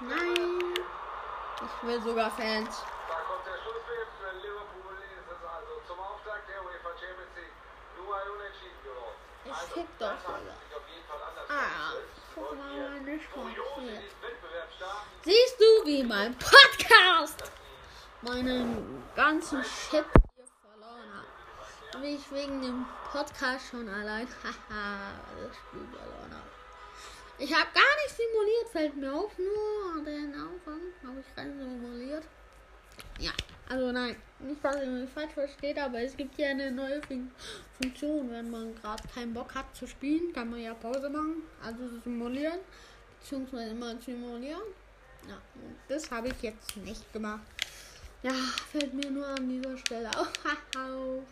Nein. 0.00 0.74
Ich 0.76 1.86
will 1.88 2.02
sogar 2.02 2.30
Fans. 2.32 2.82
Da 3.08 3.14
kommt 3.24 3.46
der 3.46 3.56
Schlusspfiff. 3.62 4.08
Für 4.20 4.32
Liverpool 4.36 4.92
ist 5.00 5.30
es 5.32 5.40
also 5.48 5.72
zum 5.88 5.98
Auftakt 6.00 6.48
der 6.48 6.60
UEFA 6.64 6.90
Champions 7.00 7.32
League 7.36 7.56
nur 7.96 8.14
ein 8.14 8.28
Unentschieden 8.28 8.80
geworden. 8.84 9.16
Doch, 9.98 10.06
auf 10.12 10.88
jeden 10.92 11.06
Fall 11.08 11.22
anders 11.22 11.48
Ah, 11.48 11.52
dargestellt. 11.56 12.12
guck 12.34 12.58
mal 12.58 12.90
meine 13.00 13.20
Sprache. 13.22 14.02
Siehst 15.26 15.56
du, 15.58 15.86
wie 15.86 16.04
mein 16.04 16.32
Podcast 16.38 17.50
meinen 18.22 19.02
ganzen 19.16 19.60
Shit 19.64 20.04
hier 20.36 20.44
verloren 20.62 21.10
hat? 21.16 22.00
Wie 22.00 22.14
ich 22.14 22.30
wegen 22.30 22.62
dem 22.62 22.86
Podcast 23.10 23.70
schon 23.72 23.88
allein, 23.88 24.28
haha, 24.44 25.10
das 25.42 25.56
Spiel 25.56 25.84
verloren 25.90 26.30
habe. 26.30 26.48
Ich 27.40 27.52
habe 27.52 27.66
gar 27.74 27.96
nicht 28.04 28.16
simuliert, 28.16 28.68
fällt 28.70 28.96
mir 28.96 29.12
auf, 29.12 29.36
nur 29.36 30.04
den 30.04 30.32
Anfang 30.32 30.80
habe 31.04 31.18
ich 31.18 31.36
rein 31.36 31.58
simuliert. 31.58 32.22
Ja, 33.18 33.32
Also 33.68 33.90
nein, 33.90 34.14
nicht, 34.38 34.64
dass 34.64 34.76
ihr 34.76 34.86
mich 34.86 35.10
falsch 35.10 35.32
versteht, 35.32 35.76
aber 35.76 36.02
es 36.02 36.16
gibt 36.16 36.36
hier 36.36 36.50
eine 36.50 36.70
neue 36.70 37.02
Fun 37.02 37.32
Funktion. 37.80 38.30
Wenn 38.30 38.48
man 38.48 38.76
gerade 38.76 39.02
keinen 39.12 39.34
Bock 39.34 39.52
hat 39.56 39.74
zu 39.74 39.88
spielen, 39.88 40.32
kann 40.32 40.50
man 40.50 40.60
ja 40.60 40.72
Pause 40.74 41.10
machen, 41.10 41.42
also 41.60 41.80
simulieren, 42.04 42.60
beziehungsweise 43.18 43.72
immer 43.72 44.00
simulieren. 44.00 44.62
Ja, 45.28 45.36
das 45.88 46.10
habe 46.10 46.28
ich 46.28 46.42
jetzt 46.42 46.76
nicht 46.78 47.12
gemacht. 47.12 47.42
Ja, 48.22 48.32
fällt 48.70 48.94
mir 48.94 49.10
nur 49.10 49.26
an 49.26 49.48
dieser 49.48 49.76
Stelle 49.78 50.10
auf. 50.10 50.32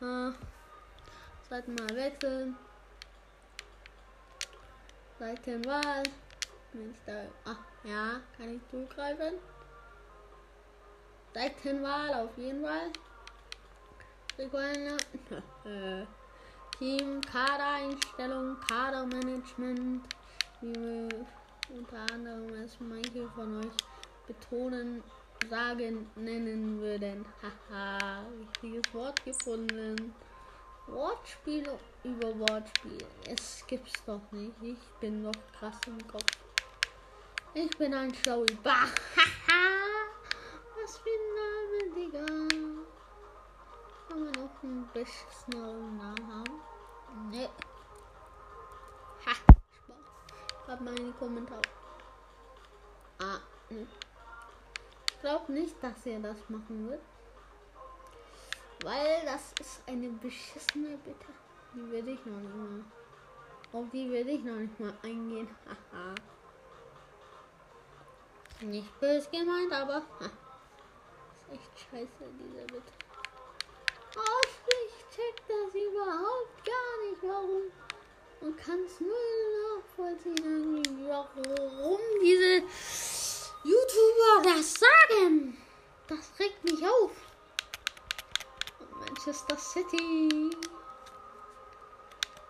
Ah, 0.00 0.32
Seiten 1.50 1.74
mal 1.74 1.96
wechseln. 1.96 2.56
Seitenwahl. 5.18 6.04
Ah, 7.44 7.56
ja, 7.82 8.20
kann 8.36 8.54
ich 8.54 8.60
zugreifen. 8.70 9.34
Seitenwahl 11.34 12.14
auf 12.14 12.38
jeden 12.38 12.62
Fall. 12.64 12.92
Team, 16.78 17.20
Kadereinstellung, 17.22 18.56
Kadermanagement. 18.68 20.04
Wie 20.60 21.08
unter 21.70 22.00
anderem 22.12 22.54
es 22.64 22.76
manche 22.80 23.28
von 23.34 23.58
euch 23.58 23.76
betonen, 24.26 25.02
sagen, 25.48 26.10
nennen 26.16 26.80
würden. 26.80 27.24
Haha, 27.42 28.24
richtiges 28.38 28.94
Wort 28.94 29.24
gefunden. 29.24 30.14
Wortspiel 30.86 31.68
über 32.02 32.38
Wortspiel. 32.38 33.04
Es 33.26 33.64
gibt's 33.66 34.04
doch 34.06 34.20
nicht. 34.32 34.54
Ich 34.62 34.78
bin 35.00 35.22
noch 35.22 35.34
krass 35.58 35.78
im 35.86 36.06
Kopf. 36.08 36.24
Ich 37.54 37.70
bin 37.76 37.92
ein 37.94 38.14
Schlaui. 38.14 38.46
Haha. 38.64 38.98
Was 40.80 40.98
für 40.98 41.10
ein 41.10 41.26
Name, 41.36 41.94
Digga. 41.94 42.26
Kann 44.08 44.24
man 44.24 44.32
noch 44.32 44.62
einen 44.62 44.88
beschissenen 44.94 45.98
Namen 45.98 46.32
haben? 46.32 46.60
Nee. 47.30 47.48
Ha. 49.26 49.57
Schreibt 50.68 50.82
mal 50.82 50.98
in 50.98 51.06
die 51.06 51.18
Kommentare. 51.18 51.62
Ah, 53.20 53.38
ne. 53.70 53.86
Ich 55.10 55.20
glaube 55.22 55.50
nicht, 55.50 55.82
dass 55.82 56.04
er 56.04 56.20
das 56.20 56.36
machen 56.50 56.90
wird. 56.90 57.00
Weil 58.82 59.24
das 59.24 59.54
ist 59.60 59.80
eine 59.86 60.10
beschissene 60.10 60.98
Bitte. 60.98 61.24
Die 61.72 61.90
werde 61.90 62.10
ich 62.10 62.26
noch 62.26 62.38
nicht 62.38 62.54
mal. 62.54 62.84
Auf 63.72 63.86
die 63.94 64.10
werde 64.10 64.30
ich 64.30 64.44
noch 64.44 64.56
nicht 64.56 64.78
mal 64.78 64.92
eingehen. 65.02 65.48
Haha. 65.64 66.14
nicht 68.60 69.00
böse 69.00 69.30
gemeint, 69.30 69.72
aber. 69.72 70.02
Ist 70.20 71.50
echt 71.50 71.90
scheiße, 71.90 72.30
diese 72.38 72.66
Bitte. 72.66 72.92
Auch 74.18 74.68
ich 74.68 75.16
check 75.16 75.46
das 75.48 75.74
überhaupt 75.74 76.66
gar 76.66 77.08
nicht, 77.08 77.22
warum. 77.22 77.87
Und 78.40 78.56
kann 78.56 78.78
es 78.86 79.00
nur 79.00 79.16
nachvollziehen, 79.78 81.06
warum 81.08 81.98
diese 82.22 82.62
YouTuber 83.64 84.42
das 84.44 84.74
sagen. 84.74 85.58
Das 86.06 86.30
regt 86.38 86.64
mich 86.64 86.84
auf. 86.86 87.10
Manchester 88.98 89.56
City 89.58 90.50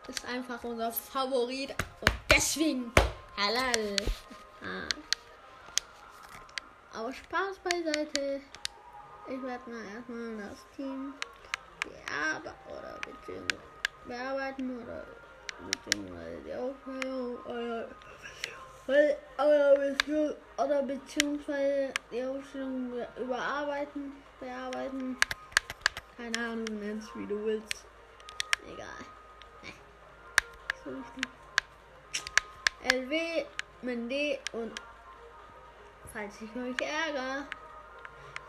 ist 0.09 0.25
einfach 0.26 0.62
unser 0.64 0.92
Favorit. 0.92 1.71
Und 1.71 2.12
deswegen 2.30 2.92
halal. 3.37 3.97
Ah. 4.62 4.88
Aber 6.99 7.12
Spaß 7.12 7.59
beiseite. 7.62 8.40
Ich 9.28 9.42
werde 9.42 9.71
mal 9.71 9.85
erstmal 9.95 10.37
das 10.38 10.59
Team 10.75 11.14
bearbeiten 11.83 12.57
oder 12.66 12.99
bearbeiten 14.07 14.83
oder 14.83 15.04
beziehungsweise 15.66 16.40
die 16.44 16.54
Aufhörung 16.54 17.36
oder, 17.44 17.88
oder, 18.86 20.36
oder 20.56 20.82
beziehungsweise 20.82 21.92
die 22.10 22.25
Aufstellung 22.25 22.92
überarbeiten, 23.16 24.12
bearbeiten. 24.40 25.16
Keine 26.16 26.38
Ahnung, 26.38 26.64
nenn's 26.80 27.08
wie 27.14 27.26
du 27.26 27.44
willst. 27.44 27.84
Egal. 28.66 28.86
So. 30.84 30.90
LW, 32.88 33.44
Mende 33.82 34.38
und 34.52 34.73
falls 36.12 36.34
ich 36.40 36.50
euch 36.50 36.76
ärgere. 36.80 37.44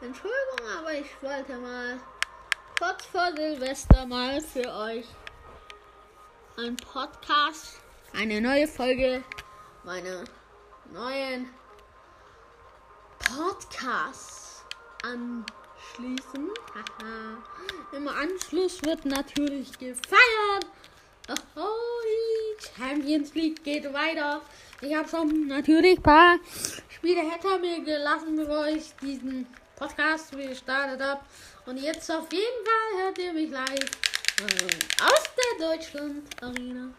Entschuldigung, 0.01 0.77
aber 0.79 0.93
ich 0.93 1.21
wollte 1.21 1.57
mal 1.57 1.99
kurz 2.79 3.05
vor 3.05 3.31
Silvester 3.35 4.05
mal 4.05 4.39
für 4.39 4.73
euch 4.73 5.05
ein 6.65 6.75
Podcast, 6.75 7.79
eine 8.13 8.41
neue 8.41 8.67
Folge 8.67 9.23
meiner 9.85 10.25
neuen 10.91 11.47
Podcasts 13.17 14.65
anschließen. 15.03 16.49
Haha. 16.75 17.95
Im 17.95 18.07
Anschluss 18.09 18.83
wird 18.83 19.05
natürlich 19.05 19.71
gefeiert. 19.79 20.65
Oh, 21.55 21.69
die 22.03 22.81
Champions 22.81 23.33
League 23.35 23.63
geht 23.63 23.85
weiter. 23.93 24.41
Ich 24.81 24.93
habe 24.93 25.07
schon 25.07 25.47
natürlich 25.47 25.97
ein 25.97 26.03
paar 26.03 26.39
Spiele 26.89 27.21
hinter 27.21 27.57
mir 27.59 27.81
gelassen, 27.83 28.35
bevor 28.35 28.67
ich 28.67 28.93
diesen 29.01 29.47
Podcast 29.77 30.33
gestartet 30.33 31.01
habe. 31.01 31.21
Und 31.67 31.77
jetzt 31.77 32.11
auf 32.11 32.27
jeden 32.33 32.65
Fall 32.65 33.05
hört 33.05 33.17
ihr 33.17 33.31
mich 33.31 33.49
live 33.49 33.91
äh, 34.41 35.05
aus 35.05 35.38
der 35.57 35.67
Deutschland 35.67 36.27
Arena. 36.41 36.89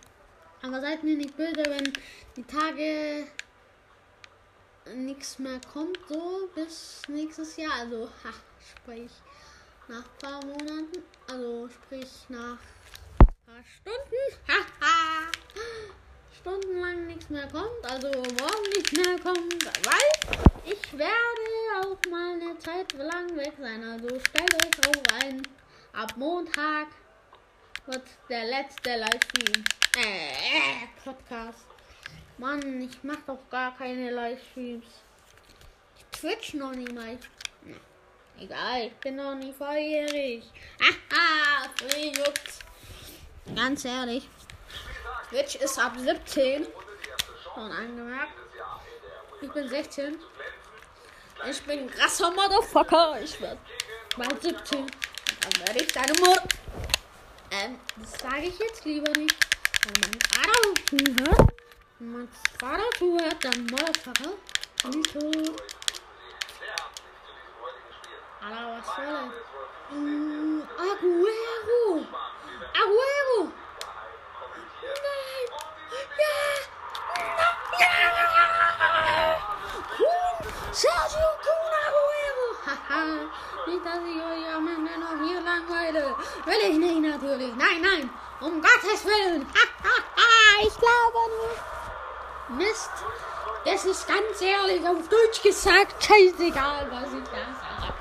Aber 0.63 0.81
seid 0.81 1.03
mir 1.03 1.17
nicht 1.17 1.37
böse, 1.37 1.63
wenn 1.67 1.93
die 2.37 2.45
Tage 2.45 3.27
nichts 4.95 5.39
mehr 5.39 5.61
kommt, 5.73 5.99
so 6.09 6.49
bis 6.55 7.03
nächstes 7.09 7.57
Jahr. 7.57 7.73
Also, 7.81 8.09
ha, 8.25 8.33
sprich 8.71 9.11
nach 9.89 10.05
ein 10.05 10.19
paar 10.21 10.45
Monaten, 10.45 11.03
also 11.31 11.69
sprich 11.69 12.11
nach 12.29 12.59
ein 13.19 13.27
paar 13.47 13.65
Stunden, 13.65 14.39
haha, 14.49 15.31
stundenlang 16.41 17.07
nichts 17.07 17.29
mehr 17.29 17.49
kommt, 17.49 17.85
also 17.85 18.09
morgen 18.09 18.71
nicht 18.77 18.93
mehr 18.93 19.19
kommt, 19.19 19.65
weil 19.87 20.73
ich 20.73 20.99
werde 20.99 21.83
auch 21.83 22.11
mal 22.11 22.35
eine 22.35 22.59
Zeit 22.59 22.93
lang 22.95 23.37
weg 23.37 23.53
sein. 23.61 23.83
Also 23.83 24.09
stellt 24.21 24.55
euch 24.55 24.89
auch 24.89 25.25
ein, 25.25 25.43
ab 25.93 26.15
Montag 26.17 26.89
wird 27.91 28.07
der 28.29 28.45
letzte 28.45 28.97
Livestream, 28.97 29.65
äh, 29.97 30.87
Podcast. 31.03 31.65
Mann, 32.39 32.81
ich 32.83 33.03
mach 33.03 33.21
doch 33.27 33.39
gar 33.51 33.77
keine 33.77 34.11
Livestreams. 34.13 34.85
Ich 35.97 36.19
twitch 36.19 36.55
noch 36.55 36.73
nicht 36.73 36.93
mal. 36.93 37.19
Egal, 38.39 38.87
ich 38.87 38.95
bin 38.95 39.17
noch 39.17 39.35
nicht 39.35 39.57
volljährig. 39.57 40.45
Haha, 40.81 41.69
juckt's. 41.99 42.61
Ganz 43.55 43.85
ehrlich. 43.85 44.29
Twitch 45.29 45.57
ist 45.57 45.79
ab 45.79 45.93
17. 45.99 46.67
Schon 47.43 47.73
angemerkt. 47.73 48.33
Ich 49.43 49.51
bin 49.51 49.69
16. 49.69 50.17
Ich 51.51 51.63
bin 51.63 51.81
ein 51.81 51.91
krasser 51.91 52.31
Motherfucker. 52.31 53.21
Ich 53.23 53.41
werde 53.41 53.59
bald 54.17 54.43
17. 54.43 54.87
Dann 54.87 55.67
werde 55.67 55.83
ich 55.83 55.93
deine 55.93 56.13
Mutter. 56.21 56.49
Ähm, 57.53 57.79
das 57.97 58.13
sage 58.21 58.43
ich 58.47 58.59
jetzt 58.59 58.85
lieber 58.85 59.11
nicht. 59.19 59.35
Wenn 59.83 60.01
mein 60.01 60.21
Vater 60.31 60.61
zuhört. 60.89 61.53
Wenn 61.99 62.13
mein 62.13 62.29
Vater 62.59 62.85
zuhört, 62.97 63.37
dann 63.41 63.67
Motherfucker. 63.67 64.33
So. 64.83 65.55
Alter, 68.43 68.79
was 68.79 68.87
soll 68.97 69.07
das? 69.07 69.31
Aguero! 70.79 71.70
Gesagt 95.63 96.03
scheißegal, 96.03 96.91
was 96.91 97.13
ich 97.13 97.25
da 97.25 97.45
sage. 97.61 97.93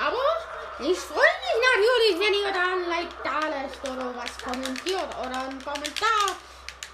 Aber 0.00 0.88
ich 0.88 0.98
freue 0.98 1.36
mich 1.42 1.58
natürlich, 1.68 2.18
wenn 2.18 2.34
ihr 2.40 2.52
da 2.54 2.72
ein 2.72 2.88
Like 2.88 3.22
da 3.22 3.48
lässt 3.48 3.86
oder 3.86 4.16
was 4.16 4.38
kommentiert 4.38 5.08
oder 5.20 5.42
einen 5.42 5.62
Kommentar, 5.62 6.36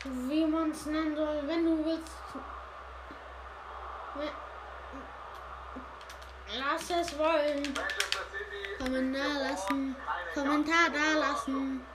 wie 0.02 0.44
man 0.44 0.72
es 0.72 0.86
nennen 0.86 1.14
soll, 1.14 1.40
wenn 1.46 1.64
du 1.64 1.84
willst. 1.84 2.10
Lass 6.58 6.90
es 6.90 7.16
wollen. 7.16 7.78
Kommentar 8.80 9.34
lassen. 9.48 9.94
Kommentar 10.34 10.90
da 10.92 11.20
lassen. 11.20 11.86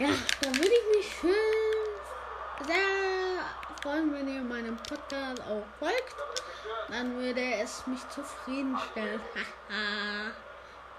Ja, 0.00 0.08
dann 0.40 0.56
würde 0.56 0.72
ich 0.74 0.96
mich 0.96 1.16
schön 1.20 2.66
sehr 2.66 2.76
freuen, 3.82 4.12
wenn 4.12 4.34
ihr 4.34 4.42
meinem 4.42 4.76
Podcast 4.78 5.40
auch 5.42 5.64
folgt. 5.78 6.16
Dann 6.88 7.16
würde 7.18 7.54
es 7.62 7.86
mich 7.86 8.00
zufriedenstellen. 8.08 9.20
Haha. 9.34 10.32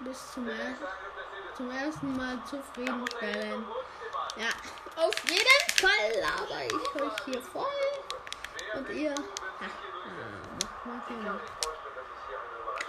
Bis 0.00 0.32
zum, 0.32 0.48
er 0.48 0.74
zum 1.54 1.70
ersten 1.70 2.16
Mal 2.16 2.38
zufriedenstellen. 2.48 3.64
Ja, 4.36 4.48
auf 4.96 5.14
jeden 5.28 5.70
Fall 5.76 6.20
laber 6.20 6.64
ich 6.64 7.02
euch 7.02 7.24
hier 7.26 7.42
voll. 7.42 7.64
Und 8.74 8.88
ihr 8.90 9.14
haha. 9.14 9.80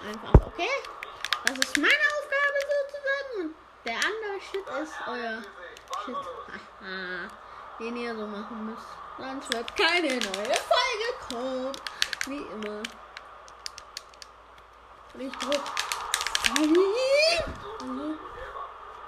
Einfach, 0.08 0.48
okay? 0.48 0.70
Das 1.46 1.58
ist 1.58 1.78
meine 1.78 1.92
Aufgabe 1.92 2.60
sozusagen. 2.72 3.50
Und 3.50 3.56
der 3.86 3.96
andere 3.96 4.40
Shit 4.40 4.68
ist 4.84 4.94
euer 5.08 5.42
Shit. 6.06 6.16
Haha. 6.16 7.30
Den 7.80 7.98
ihr 7.98 8.16
so 8.16 8.28
machen 8.28 8.68
müsst. 8.68 8.88
Sonst 9.18 9.54
wird 9.54 9.76
keine 9.76 10.08
neue 10.08 10.56
Folge 10.56 11.08
kommen. 11.30 11.72
Wie 12.28 12.38
immer. 12.38 12.84
Ich 15.18 15.32
drück. 15.38 15.62
Also, 16.58 18.16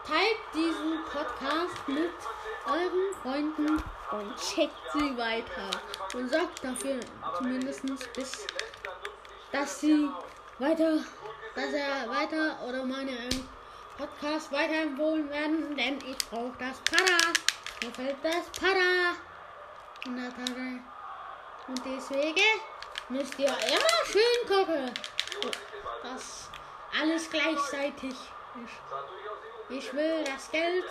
teilt 0.05 0.37
diesen 0.53 1.03
Podcast 1.05 1.87
mit 1.87 2.11
euren 2.65 3.13
Freunden 3.21 3.83
und 4.11 4.35
checkt 4.37 4.73
sie 4.93 5.15
weiter. 5.17 5.69
Und 6.15 6.29
sorgt 6.29 6.63
dafür 6.63 6.99
zumindest 7.37 7.83
bis, 8.15 8.47
dass 9.51 9.79
sie 9.79 10.09
weiter, 10.57 10.97
dass 11.55 11.71
er 11.71 12.09
weiter 12.09 12.57
oder 12.67 12.83
meine 12.83 13.11
ähm, 13.11 13.47
Podcast 13.97 14.51
weiterempfohlen 14.51 15.29
werden, 15.29 15.77
denn 15.77 15.99
ich 15.99 16.17
brauche 16.29 16.53
das 16.57 16.79
Para. 16.89 17.31
Mir 17.83 17.91
fällt 17.91 18.17
das 18.23 18.49
Para. 18.59 19.13
Und 21.67 21.81
deswegen 21.85 22.59
müsst 23.09 23.37
ihr 23.39 23.47
immer 23.47 24.05
schön 24.05 24.47
gucken, 24.47 24.91
dass 26.03 26.49
alles 26.99 27.29
gleichzeitig 27.29 28.11
ist. 28.11 29.69
Ich 29.69 29.93
will 29.93 30.23
das 30.23 30.51
Geld. 30.51 30.85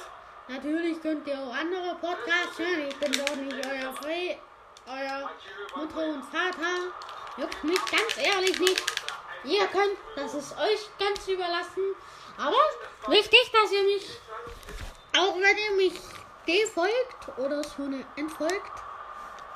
Natürlich 0.48 1.00
könnt 1.00 1.26
ihr 1.26 1.38
auch 1.38 1.54
andere 1.54 1.94
Podcasts 1.96 2.58
hören. 2.58 2.88
Ich 2.88 2.96
bin 2.96 3.12
doch 3.12 3.36
nicht 3.36 3.66
euer 3.66 3.92
Fre 3.94 4.38
euer 4.86 5.30
Mutter 5.76 6.06
und 6.08 6.24
Vater. 6.24 6.92
Juckt 7.36 7.64
mich 7.64 7.78
ganz 7.86 8.16
ehrlich 8.16 8.58
nicht. 8.58 8.82
Ihr 9.44 9.66
könnt, 9.68 9.96
das 10.16 10.34
ist 10.34 10.56
euch 10.58 10.90
ganz 10.98 11.26
überlassen. 11.28 11.94
Aber 12.36 12.56
wichtig, 13.08 13.50
dass 13.52 13.72
ihr 13.72 13.82
mich, 13.84 14.20
auch 15.16 15.34
wenn 15.36 15.56
ihr 15.56 15.72
mich 15.76 16.00
defolgt 16.46 17.38
oder 17.38 17.62
so 17.62 17.88
entfolgt, 18.16 18.72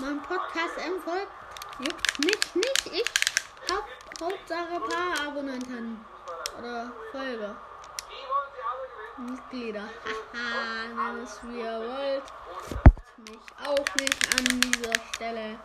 meinem 0.01 0.23
Podcast 0.23 0.79
entfolgt, 0.79 1.33
juckt 1.79 2.19
mich 2.25 2.55
nicht. 2.55 2.87
Ich 2.93 3.73
hab 3.73 3.85
Hauptsache 4.21 4.81
paar 4.81 5.27
Abonnenten 5.27 6.05
oder 6.59 6.93
Folger. 7.12 7.57
Mitglieder. 9.19 9.83
Haha, 10.33 11.12
nennt 11.12 11.29
es 11.29 11.39
wie 11.43 11.61
ihr 11.61 11.81
wollt. 11.81 12.23
Mich 13.29 13.39
auch 13.65 13.95
nicht 13.97 14.39
an 14.39 14.61
dieser 14.61 14.93
Stelle. 15.15 15.59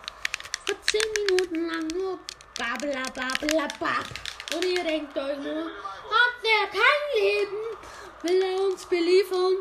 14 0.66 1.02
Minuten 1.28 1.68
lang 1.68 1.88
nur 1.88 2.20
Babla, 2.58 3.04
babla, 3.14 3.68
bab. 3.80 4.06
Und 4.54 4.66
ihr 4.66 4.84
denkt 4.84 5.18
euch 5.18 5.38
nur, 5.38 5.66
hat 5.66 6.36
der 6.44 6.68
kein 6.70 7.22
Leben? 7.22 7.78
Will 8.24 8.42
er 8.42 8.66
uns 8.66 8.86
beliefern? 8.86 9.58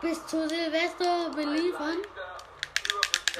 Bis 0.00 0.24
zu 0.26 0.48
Silvester 0.48 1.30
beliefern? 1.34 1.98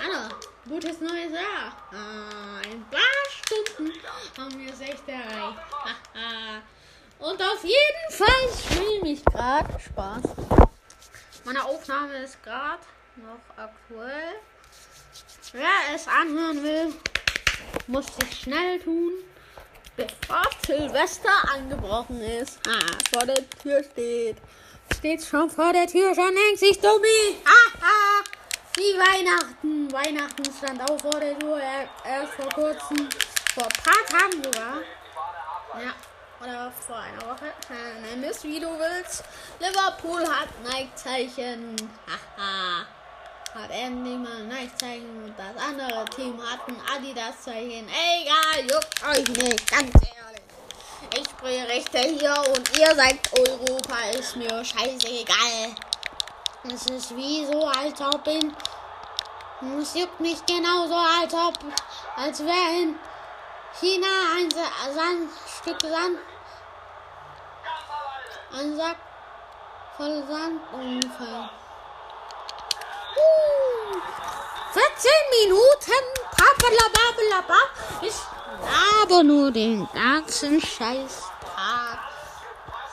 Hallo, 0.03 0.29
gutes 0.69 1.01
neues 1.01 1.33
Jahr. 1.33 1.73
Ah, 1.93 2.59
ein 2.65 2.85
paar 2.91 3.01
Stunden 3.31 3.93
haben 4.37 4.59
wir 4.59 4.73
es 4.73 4.81
echt 4.81 5.09
erreicht. 5.09 5.59
Und 7.19 7.43
auf 7.43 7.65
jeden 7.65 8.11
Fall 8.11 8.49
streame 8.57 9.13
ich 9.13 9.25
gerade. 9.25 9.81
Spaß. 9.81 10.23
Meine 11.45 11.65
Aufnahme 11.65 12.15
ist 12.19 12.43
gerade 12.43 12.83
noch 13.17 13.57
aktuell. 13.57 14.35
Wer 15.53 15.95
es 15.95 16.07
anhören 16.07 16.63
will, 16.63 16.93
muss 17.87 18.07
sich 18.07 18.41
schnell 18.43 18.79
tun, 18.81 19.13
bevor 19.97 20.43
Silvester 20.67 21.33
angebrochen 21.55 22.21
ist. 22.21 22.61
Ah, 22.69 22.97
vor 23.11 23.27
der 23.27 23.49
Tür 23.63 23.83
steht. 23.83 24.37
Steht 24.97 25.25
schon 25.25 25.51
vor 25.51 25.73
der 25.73 25.87
Tür, 25.87 26.15
schon 26.15 26.35
denkt 26.35 26.59
sich 26.59 26.79
Dummi. 26.81 27.37
Haha. 27.45 28.38
Wie 28.79 28.95
Weihnachten. 28.97 29.93
Weihnachten 29.93 30.45
stand 30.57 30.81
auch 30.89 30.99
vor 31.01 31.19
der 31.19 31.37
Tür. 31.39 31.61
er- 31.61 31.89
Erst 32.05 32.35
vor 32.35 32.49
kurzem. 32.51 33.09
Vor 33.55 33.65
ein 33.65 33.83
paar 33.83 34.07
Tagen 34.07 34.41
sogar. 34.45 34.75
Ja. 35.83 35.93
Oder 36.41 36.73
vor 36.87 36.97
einer 36.97 37.23
Woche. 37.23 37.53
Nenn 38.03 38.23
es 38.23 38.45
wie 38.45 38.61
du 38.61 38.69
willst. 38.79 39.25
Liverpool 39.59 40.23
hat 40.25 40.49
Nike-Zeichen. 40.63 41.75
Haha. 42.07 42.87
Hat 43.55 43.71
endlich 43.73 44.17
mal 44.17 44.37
ein 44.43 44.49
Nike-Zeichen 44.49 45.25
und 45.25 45.35
das 45.37 45.57
andere 45.61 46.05
Team 46.15 46.41
hat 46.41 46.61
ein 46.69 46.81
Adidas-Zeichen. 46.95 47.89
Egal, 47.89 48.71
juckt 48.71 49.03
euch 49.11 49.29
nicht, 49.43 49.71
ganz 49.73 49.91
ehrlich. 49.95 50.43
Ich 51.19 51.29
berichte 51.43 51.99
hier 51.99 52.37
und 52.55 52.79
ihr 52.79 52.95
sagt 52.95 53.33
Europa, 53.37 53.97
ist 54.17 54.37
mir 54.37 54.65
scheißegal. 54.65 55.75
Es 56.65 56.87
ist 56.87 57.17
wie 57.17 57.47
so, 57.47 57.67
als 57.67 58.01
ob 58.01 58.27
in. 58.27 58.55
Es 59.81 59.95
juckt 59.95 60.19
mich 60.19 60.45
genauso, 60.45 60.95
als 60.95 61.33
ob. 61.33 61.55
Als 62.17 62.41
wäre 62.41 62.83
in 62.83 62.99
China 63.79 64.07
ein 64.37 64.51
Sa 64.51 64.93
Sand, 64.93 65.31
Stück 65.61 65.81
Sand. 65.81 66.19
Ein 68.53 68.77
Sack 68.77 68.97
voll 69.97 70.25
Sand 70.29 70.61
umgefallen. 70.73 71.51
Uh, 73.17 74.01
14 74.73 75.11
Minuten. 75.43 76.05
Papalababelaba. 76.37 77.59
Ich 78.03 78.15
aber 79.03 79.23
nur 79.23 79.53
den 79.53 79.89
ganzen 79.93 80.61
scheiß 80.61 81.23
Tag. 81.55 81.99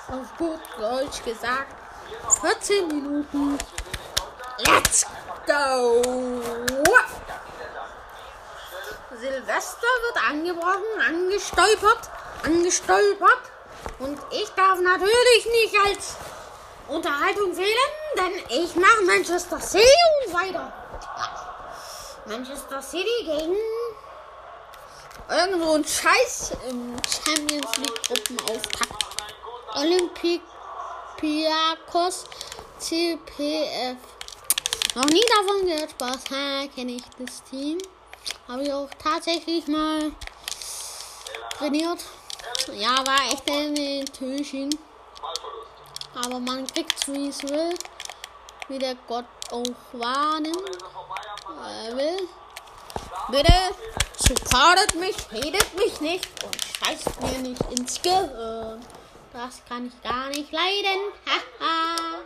Auf 0.07 0.37
gut 0.37 0.59
Deutsch 0.77 1.23
gesagt. 1.23 1.84
14 2.41 2.87
Minuten. 2.87 3.57
Let's 4.59 5.05
go. 5.45 6.01
Silvester 9.19 9.87
wird 10.03 10.29
angebrochen, 10.29 11.01
angestolpert, 11.07 12.09
angestolpert. 12.43 13.41
Und 13.99 14.19
ich 14.31 14.49
darf 14.55 14.79
natürlich 14.79 15.45
nicht 15.45 15.75
als 15.85 16.15
Unterhaltung 16.87 17.53
fehlen, 17.53 17.69
denn 18.17 18.33
ich 18.49 18.75
mache 18.75 19.01
Manchester 19.05 19.59
City 19.59 19.85
und 20.25 20.33
weiter. 20.33 20.73
Manchester 22.25 22.81
City 22.81 23.23
gegen 23.23 23.55
irgendwo 25.29 25.73
ein 25.73 25.85
Scheiß 25.85 26.53
im 26.69 26.95
Champions 27.07 27.77
League 27.77 28.01
Gruppenauftakt. 28.07 29.05
Olympiakos 31.21 32.25
CPF. 32.79 33.97
Noch 34.95 35.05
nie 35.05 35.23
davon 35.29 35.65
gehört, 35.65 35.91
Spaß. 35.91 36.19
Ha, 36.31 36.67
kenne 36.73 36.93
ich 36.93 37.03
das 37.17 37.43
Team. 37.43 37.77
Habe 38.47 38.63
ich 38.63 38.73
auch 38.73 38.89
tatsächlich 39.01 39.67
mal 39.67 40.11
trainiert. 41.57 41.99
Ja, 42.73 43.05
war 43.05 43.19
echt 43.31 43.49
eine 43.49 43.99
Enttäuschung. 43.99 44.69
Aber 46.15 46.39
man 46.39 46.65
kriegt 46.67 47.07
wie 47.07 47.29
es 47.29 47.43
will. 47.43 47.73
Wie 48.67 48.79
der 48.79 48.95
Gott 49.07 49.25
auch 49.51 49.63
wahrnimmt. 49.93 50.57
Äh, 50.57 51.95
will. 51.95 52.27
Bitte 53.29 53.53
supportet 54.17 54.95
mich, 54.95 55.15
redet 55.31 55.75
mich 55.75 55.99
nicht 56.01 56.27
und 56.43 56.55
scheißt 56.55 57.21
mir 57.21 57.39
nicht 57.39 57.61
ins 57.71 58.01
Gehirn. 58.01 58.81
Das 59.35 59.61
kann 59.67 59.87
ich 59.87 60.01
gar 60.01 60.29
nicht 60.29 60.49
leiden. 60.49 61.11
Haha. 61.27 62.21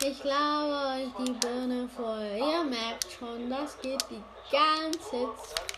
ich 0.00 0.22
laber 0.22 0.94
euch 0.94 1.26
die 1.26 1.32
Birne 1.32 1.88
voll. 1.88 2.38
Ihr 2.38 2.62
merkt 2.62 3.08
schon, 3.18 3.50
das 3.50 3.76
geht 3.82 4.04
die 4.08 4.22
ganze 4.52 5.28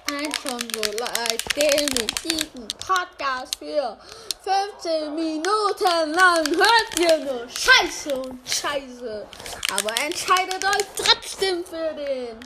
Zeit 0.06 0.38
schon 0.42 0.60
so 0.60 0.92
leid. 0.98 1.42
Den 1.56 1.88
diesen 2.22 2.68
Podcast 2.86 3.56
für 3.56 3.96
15 4.42 5.14
Minuten 5.14 6.12
lang 6.12 6.46
hört 6.46 6.98
ihr 6.98 7.16
nur 7.16 7.48
Scheiße 7.48 8.14
und 8.14 8.46
Scheiße. 8.46 9.26
Aber 9.72 10.02
entscheidet 10.04 10.62
euch 10.62 10.86
trotzdem 10.98 11.64
für 11.64 11.94
den. 11.94 12.36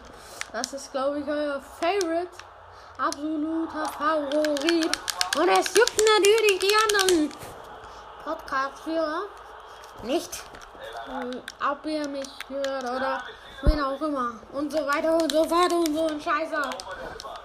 Das 0.53 0.73
ist, 0.73 0.93
glaube 0.93 1.19
ich, 1.19 1.27
euer 1.27 1.61
Favorite. 1.81 2.31
Absoluter 2.99 3.93
Favorit. 3.99 4.91
Und 5.37 5.49
es 5.49 5.75
juckt 5.75 6.01
natürlich 6.21 6.61
die 6.61 6.99
anderen 7.01 7.31
Podcast-Führer 8.25 9.23
nicht, 10.03 10.43
äh, 11.09 11.71
ob 11.71 11.87
ihr 11.87 12.09
mich 12.09 12.29
hört 12.49 12.85
oder 12.85 13.23
wen 13.63 13.81
auch 13.81 14.01
immer. 14.01 14.33
Und 14.53 14.73
so 14.73 14.87
weiter 14.87 15.15
und 15.15 15.31
so 15.31 15.45
fort 15.45 15.73
und 15.73 15.95
so 15.95 16.07
ein 16.09 16.21
Scheiße. 16.21 16.71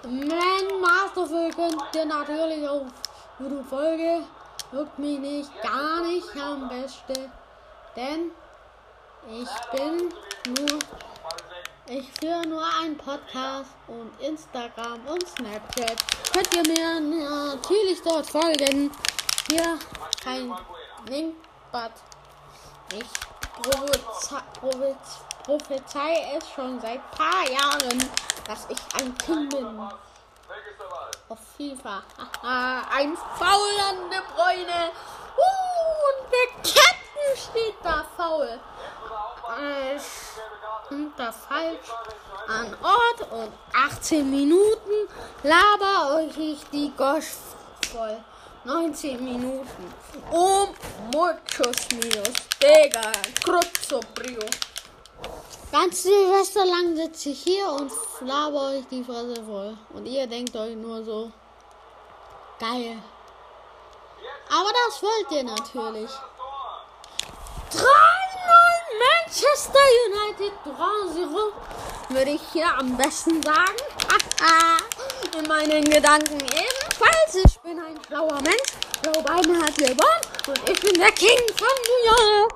Man 0.04 0.82
Masterful 0.82 1.50
könnt 1.54 1.96
ihr 1.96 2.06
natürlich 2.06 2.68
auf 2.68 2.84
YouTube 3.40 3.70
Folge. 3.70 4.24
Juckt 4.72 5.00
mich 5.00 5.20
nicht, 5.20 5.62
gar 5.62 6.02
nicht 6.02 6.36
am 6.36 6.68
besten. 6.70 7.32
Denn 7.96 8.32
ich 9.30 9.50
bin 9.72 10.14
nur 10.56 10.80
ich 11.90 12.06
führe 12.20 12.46
nur 12.46 12.64
einen 12.82 12.98
Podcast 12.98 13.72
und 13.88 14.12
Instagram 14.20 15.00
und 15.08 15.26
Snapchat. 15.26 15.96
Könnt 16.34 16.54
ihr 16.54 16.64
mir 16.64 17.00
natürlich 17.00 18.02
dort 18.04 18.26
folgen. 18.26 18.92
Hier 19.50 19.80
kein 20.22 20.54
Link, 21.08 21.36
but 21.72 21.92
ich 22.92 23.06
prophezei, 23.62 24.42
prophezei, 25.44 26.38
es 26.38 26.50
schon 26.50 26.82
seit 26.82 27.00
paar 27.12 27.50
Jahren, 27.50 28.10
dass 28.46 28.68
ich 28.70 28.80
ein 29.00 29.18
Kind 29.18 29.50
bin. 29.52 29.80
Auf 31.30 31.40
FIFA. 31.56 32.04
Ein 32.42 33.18
faulende 33.38 34.22
Bräune. 34.36 34.92
Uh, 35.38 35.98
und 36.08 36.32
der 36.32 36.74
Captain 36.74 37.36
steht 37.36 37.76
da 37.84 38.06
faul. 38.18 38.60
Äh, 39.60 40.00
unter 40.90 41.32
falsch 41.32 41.90
an 42.48 42.76
Ort 42.82 43.32
und 43.32 43.52
18 43.74 44.30
Minuten 44.30 45.08
laber 45.44 46.16
euch 46.16 46.38
ich 46.38 46.70
die 46.72 46.92
Gosch 46.98 47.34
voll. 47.92 48.18
19 48.68 49.24
Minuten. 49.24 49.94
Um 50.30 50.68
muchos 51.14 51.88
míos. 51.94 52.34
Digga, 52.62 53.14
Cruzzo 53.42 54.02
Brio. 54.14 54.42
Ganz 55.72 56.04
Silvester 56.04 56.66
lang 56.66 56.94
sitze 56.98 57.30
ich 57.30 57.44
hier 57.44 57.70
und 57.70 57.90
laber 58.20 58.72
euch 58.72 58.84
die 58.92 59.06
Fresse 59.06 59.42
voll. 59.46 59.78
Und 59.94 60.06
ihr 60.06 60.28
denkt 60.28 60.54
euch 60.58 60.76
nur 60.76 61.02
so, 61.06 61.32
geil. 62.60 62.98
Aber 64.50 64.70
das 64.86 65.02
wollt 65.02 65.32
ihr 65.32 65.44
natürlich. 65.44 66.12
3-0 67.72 67.84
Manchester 69.00 69.80
United 70.10 70.54
3-0 70.66 71.52
würde 72.10 72.32
ich 72.32 72.42
hier 72.52 72.68
am 72.78 72.98
besten 72.98 73.42
sagen. 73.42 73.78
In 75.38 75.48
meinen 75.48 75.84
Gedanken 75.86 76.40
ebenfalls. 76.98 77.36
Ich 77.36 77.60
bin 77.60 77.80
ein 77.80 78.00
schlauer 78.06 78.42
Mensch. 78.42 78.74
Joe 79.04 79.24
Biden 79.24 79.62
hat 79.62 79.76
gewonnen 79.76 80.22
und 80.48 80.70
ich 80.70 80.80
bin 80.80 81.00
der 81.00 81.12
King 81.12 81.40
von 81.56 81.68
New 81.88 82.06
York. 82.06 82.54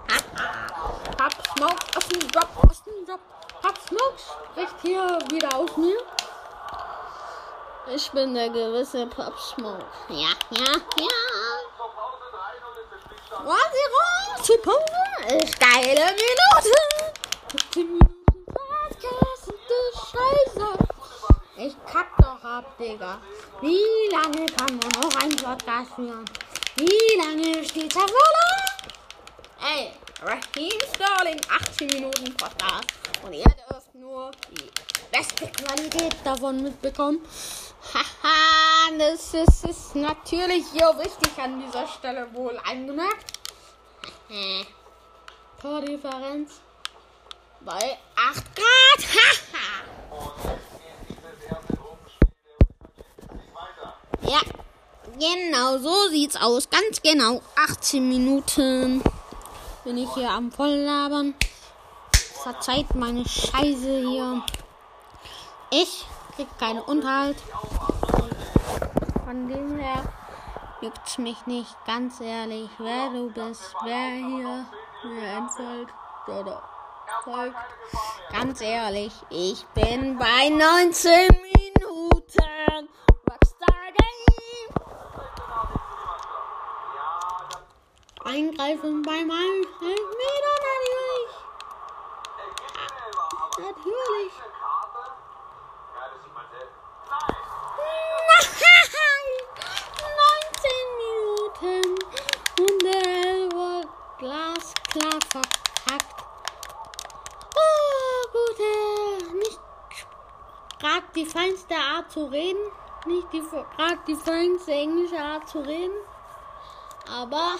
Pop 1.17 1.34
Smoke 1.56 1.97
aus 1.97 2.08
dem 2.08 2.30
Job, 2.30 2.47
aus 2.67 2.84
dem 2.84 3.06
Job. 3.08 3.19
Pop 3.62 3.77
Smoke 3.88 4.15
spricht 4.17 4.75
hier 4.82 5.19
wieder 5.30 5.56
aus 5.56 5.77
mir. 5.77 5.97
Ich 7.93 8.12
bin 8.12 8.34
der 8.34 8.49
gewisse 8.49 9.06
Pop 9.08 9.38
Smoke. 9.39 9.86
Ja, 10.10 10.30
ja, 10.49 10.73
ja. 10.97 11.08
Was 13.43 14.45
zur 14.45 14.62
Pause 14.62 15.43
ist 15.43 15.60
geile 15.60 16.06
Minute. 16.12 16.75
15 17.51 17.88
Minuten 17.88 18.25
Podcast 18.45 19.47
und 19.49 19.58
Scheiße. 20.12 20.67
Ich 21.58 21.75
kack 21.86 22.08
doch 22.17 22.31
ab, 22.43 22.77
Digga. 22.77 23.19
Wie 23.62 24.10
lange 24.12 24.45
kann 24.47 24.77
man 24.77 24.89
noch 25.01 25.15
einen 25.21 25.36
Podcast 25.36 25.93
führen? 25.95 26.25
Wie 26.75 27.17
lange 27.17 27.63
steht 27.63 27.93
der 27.93 28.01
Voller? 28.01 28.51
Ey, 29.62 29.91
Raheem 30.21 30.80
Sterling, 30.93 31.39
18 31.49 31.88
Minuten 31.88 32.36
Podcast. 32.36 32.88
Und 33.23 33.34
ihr 33.34 33.43
dürft 33.43 33.93
nur 33.93 34.32
die 34.49 34.69
beste 35.12 35.47
Qualität 35.47 36.15
davon 36.23 36.63
mitbekommen. 36.63 37.19
Haha, 37.93 38.91
das 38.97 39.34
ist, 39.34 39.65
ist 39.65 39.95
natürlich 39.95 40.65
hier 40.71 40.93
wichtig 40.97 41.38
an 41.38 41.62
dieser 41.63 41.88
Stelle 41.88 42.27
wohl 42.34 42.60
angemerkt. 42.67 43.39
Tordifferenz 45.62 46.62
bei 47.62 47.97
8 48.15 48.56
Grad. 48.56 49.08
Haha. 49.54 50.58
ja, 54.32 54.39
genau 55.21 55.77
so 55.77 56.10
sieht's 56.10 56.36
aus. 56.36 56.69
Ganz 56.69 57.01
genau. 57.01 57.41
18 57.55 58.07
Minuten 58.07 59.03
bin 59.84 59.97
ich 59.97 60.10
hier 60.15 60.29
am 60.29 60.51
Volllabern. 60.51 61.36
Verzeiht 62.43 62.95
meine 62.95 63.27
Scheiße 63.27 63.99
hier. 63.99 64.43
Ich 65.69 66.05
krieg 66.36 66.47
keinen 66.60 66.79
Unterhalt. 66.79 67.38
Von 69.25 69.47
dem 69.47 69.77
her 69.77 70.12
juckt's 70.81 71.19
mich 71.19 71.45
nicht, 71.45 71.75
ganz 71.86 72.19
ehrlich, 72.19 72.69
wer 72.79 73.10
du 73.12 73.29
bist, 73.29 73.75
wer 73.84 74.15
hier 74.15 74.65
mir 75.03 75.27
entfolgt 75.38 75.93
oder 76.27 76.63
folgt. 77.23 77.55
Ganz 78.31 78.62
ehrlich, 78.62 79.13
ich 79.29 79.65
bin 79.75 80.17
bei 80.17 80.49
19 80.49 81.27
Minuten. 81.27 81.61
Eingreifen 88.62 89.02
bei 89.02 89.26
meinem 89.26 89.65
Elfmeter 89.82 90.56
natürlich. 90.69 91.32
Natürlich. 93.58 94.34
Nein! 97.10 97.36
19 100.60 100.69
Minuten 101.02 101.86
und 102.60 102.78
der 102.84 103.58
war 103.58 103.82
glasklar 104.19 105.19
verkackt. 105.32 106.19
Oh, 107.56 108.21
gut, 108.32 108.60
äh, 108.60 109.34
nicht 109.38 109.60
gerade 110.80 111.08
die 111.15 111.26
feinste 111.26 111.76
Art 111.76 112.12
zu 112.12 112.26
reden, 112.26 112.71
nicht 113.08 113.28
gerade 113.32 114.00
die 114.08 114.15
feinste 114.15 114.71
englische 114.71 115.19
Art 115.19 115.50
zu 115.50 115.60
reden, 115.62 115.95
aber 117.12 117.56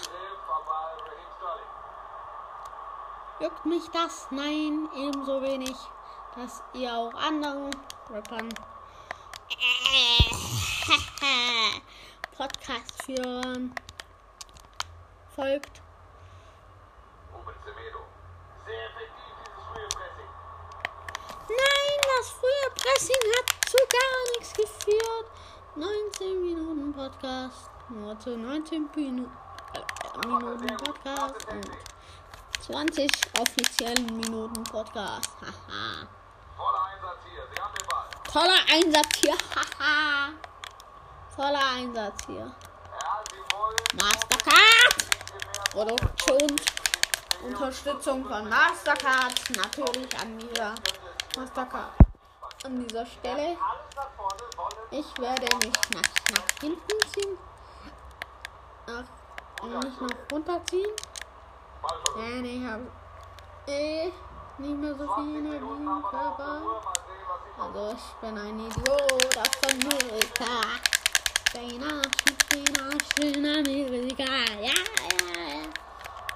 juckt 3.42 3.66
mich 3.66 3.82
das? 3.92 4.28
Nein, 4.30 4.88
ebenso 4.94 5.42
wenig, 5.42 5.74
dass 6.36 6.62
ihr 6.74 6.94
auch 6.94 7.12
anderen 7.14 7.74
Rappern 8.08 8.48
Podcast-Führern 12.36 13.74
folgt. 15.34 15.82
Nein, 21.48 22.00
das 22.16 22.30
frühe 22.30 22.70
Pressing 22.76 23.16
hat 23.36 23.68
zu 23.68 23.78
gar 23.90 24.38
nichts 24.38 24.52
geführt. 24.54 25.26
19 25.74 26.42
Minuten 26.42 26.92
Podcast, 26.92 27.70
nur 27.88 28.18
zu 28.20 28.36
19 28.36 28.88
Minu 28.94 29.26
äh, 29.74 30.26
Minuten 30.28 30.76
Podcast 30.76 31.48
und 31.50 31.91
20 32.66 33.10
offiziellen 33.40 34.06
Minuten 34.06 34.62
Podcast. 34.62 35.30
Haha. 35.40 36.06
Toller 38.32 38.60
Einsatz 38.72 39.16
hier. 39.20 39.34
Haha. 39.56 40.32
Toller 41.34 41.66
Einsatz 41.76 42.26
hier. 42.26 42.54
Mastercard. 43.94 44.96
Produktion. 45.72 46.56
Unterstützung 47.44 48.24
von 48.24 48.48
Mastercard. 48.48 49.34
Natürlich 49.56 50.20
an 50.20 50.38
dieser 50.38 50.74
Mastercard. 51.36 51.94
An 52.64 52.86
dieser 52.86 53.06
Stelle. 53.06 53.56
Ich 54.92 55.18
werde 55.18 55.56
mich 55.56 55.90
nach, 55.94 56.36
nach 56.36 56.60
hinten 56.60 57.10
ziehen. 57.12 57.36
Nach, 58.86 59.74
nicht 59.82 60.00
nach 60.00 60.32
runterziehen. 60.32 60.90
Denn 62.16 62.44
ich 62.44 62.64
habe 62.64 62.86
eh 63.66 64.12
nicht 64.58 64.78
mehr 64.78 64.94
so 64.94 65.14
viel 65.14 65.36
Energie 65.36 65.56
im 65.56 66.02
Körper. 66.02 66.60
Also 67.58 67.96
ich 67.96 68.20
bin 68.20 68.38
ein 68.38 68.58
Idiot 68.58 69.36
aus 69.38 69.70
Amerika. 69.70 70.62
Spinach, 71.48 72.02
Spinach, 72.42 73.18
in 73.20 73.44
Amerika. 73.44 74.24
Ja, 74.60 74.72
ja, 74.72 74.72
ja. 75.34 75.62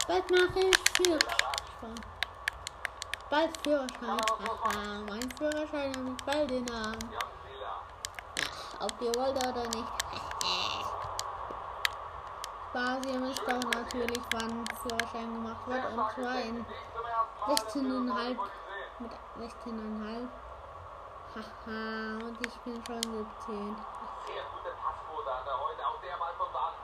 Bald 0.06 0.30
mache 0.30 0.60
ich 0.60 0.76
Führerschein. 0.94 1.94
Bald 3.30 3.50
Führerschein. 3.62 4.20
Haha, 4.62 5.00
mein 5.08 5.30
Führerschein 5.38 5.96
habe 5.96 6.10
ich 6.16 6.24
bald 6.24 6.50
Hand. 6.70 7.06
Ja, 7.12 7.18
ob 8.80 9.00
ihr 9.00 9.14
wollt 9.14 9.36
oder 9.36 9.64
nicht. 9.68 9.88
Doch 12.76 13.72
natürlich, 13.72 14.20
wann 14.32 14.64
Führerschein 14.82 15.32
gemacht 15.32 15.66
wird. 15.66 15.84
Und 15.86 15.94
zwar 15.94 16.40
in 16.42 16.66
16,5. 17.46 18.36
Mit 18.98 19.12
16,5. 19.38 20.28
Haha, 21.34 22.26
und 22.26 22.46
ich 22.46 22.54
bin 22.60 22.84
schon 22.86 23.02
17. 23.02 23.06
Sehr 23.06 24.44
gute 24.52 24.74
Passquote 24.82 25.30
hat 25.30 25.46
er 25.46 25.58
heute. 25.58 25.86
Auch 25.86 26.00
der 26.02 26.16
Ball 26.18 26.34
kommt 26.36 26.54
an. 26.54 26.74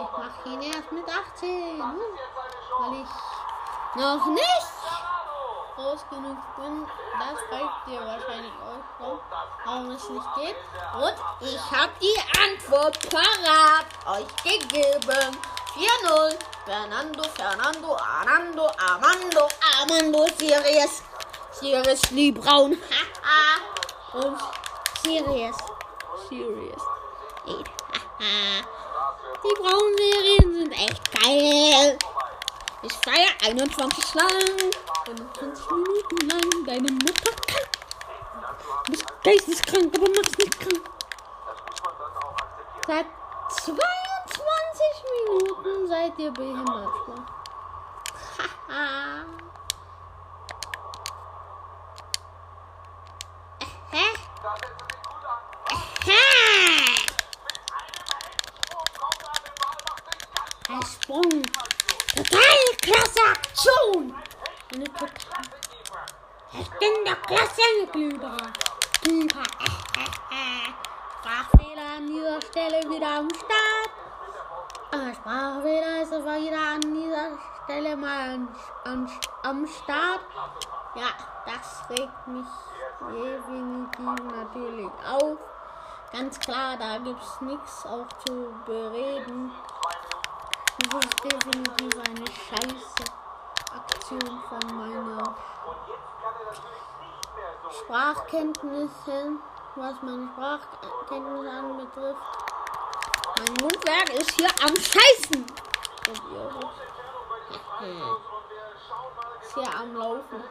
Ich 0.00 0.10
mach 0.18 0.46
ihn 0.46 0.62
erst 0.62 0.90
mit 0.90 1.08
18. 1.08 1.78
Das 1.78 1.86
hm. 1.86 2.00
Weil 2.78 2.94
ich 3.02 4.02
noch 4.02 4.26
nicht. 4.26 4.68
Groß 5.78 6.00
genug 6.10 6.38
bin. 6.56 6.86
Das 7.18 7.38
reicht 7.50 7.86
dir 7.86 8.00
wahrscheinlich 8.00 8.52
auch. 8.52 9.18
Warum 9.64 9.90
es 9.92 10.08
nicht 10.08 10.34
geht. 10.36 10.56
Und 10.94 11.14
ich 11.40 11.70
habe 11.70 11.92
die 12.00 12.18
Antwort 12.42 12.98
parat 13.10 13.86
euch 14.06 14.36
gegeben. 14.42 15.38
4-0. 15.74 16.36
Fernando, 16.64 17.22
Fernando, 17.22 17.96
Armando, 17.96 18.68
Armando, 18.76 19.48
Armando, 19.78 20.26
Sirius. 20.36 21.02
Sirius 21.52 22.10
Lee 22.10 22.32
Braun. 22.32 22.76
Haha. 22.90 24.26
Und 24.26 24.38
Sirius. 25.02 25.56
Sirius. 26.28 26.82
Haha. 27.46 28.64
Die 29.44 29.54
braunen 29.54 29.96
Serien 29.96 30.54
sind 30.54 30.72
echt 30.72 31.12
geil. 31.12 31.98
Ich 32.82 32.92
feiere 32.92 33.30
21 33.46 34.14
lang. 34.14 34.87
25 35.08 35.70
Minuten 35.70 36.28
lang 36.28 36.64
deine 36.66 36.92
Mutter 36.92 37.32
krank. 37.46 37.68
Du 38.84 38.92
bist 38.92 39.06
geisteskrank, 39.24 39.94
aber 39.96 40.08
mach's 40.10 40.36
nicht 40.36 40.60
krank. 40.60 40.82
Seit 42.86 43.06
22 43.64 43.88
Minuten 45.24 45.88
seid 45.88 46.18
ihr 46.18 46.30
behindert. 46.30 46.88
Haha. 48.68 49.24
Hä? 53.90 54.06
Hä? 56.04 56.12
Ein 60.68 60.82
Sprung. 60.82 61.42
Total 62.14 62.58
klasse 62.82 63.20
Aktion. 63.32 64.27
Eine 64.70 64.84
total. 64.84 65.08
Ich 66.52 66.70
bin 66.72 67.04
der 67.06 67.16
Klassenklüber. 67.16 68.36
Klüber. 69.00 69.42
Sprachfehler 71.20 71.96
an 71.96 72.06
dieser 72.06 72.42
Stelle 72.42 72.80
wieder 72.90 73.18
am 73.18 73.28
Start. 73.30 73.90
Ah, 74.90 75.14
Sprachfehler 75.14 76.02
ist 76.02 76.12
aber 76.12 76.36
wieder 76.36 76.58
an 76.58 76.80
dieser 76.82 77.38
Stelle 77.64 77.96
mal 77.96 78.30
an, 78.30 78.48
an, 78.84 79.10
am 79.42 79.66
Start. 79.66 80.20
Ja, 80.94 81.14
das 81.46 81.88
regt 81.88 82.28
mich 82.28 82.46
definitiv 83.00 84.22
natürlich 84.36 84.92
auf. 85.06 85.38
Ganz 86.12 86.38
klar, 86.40 86.76
da 86.78 86.98
gibt 86.98 87.22
es 87.22 87.40
nichts 87.40 87.86
auch 87.86 88.06
zu 88.24 88.54
bereden. 88.66 89.50
Das 90.78 91.04
ist 91.04 91.24
definitiv 91.24 92.00
eine 92.06 92.26
scheiße 92.26 93.17
Aktion 93.78 94.42
von 94.48 94.76
meiner 94.76 95.36
Sprachkenntnissen, 97.70 99.38
was 99.76 99.94
meine 100.02 100.28
Sprachkenntnisse 100.32 101.50
anbetrifft. 101.50 102.22
Mein 103.38 103.54
Mundwerk 103.60 104.10
ist 104.14 104.32
hier 104.32 104.50
am 104.62 104.74
Scheißen. 104.74 105.46
Und 106.08 106.22
ihr 106.32 106.48
ist 109.42 109.54
hier 109.54 109.80
am 109.80 109.94
Laufen. 109.94 110.44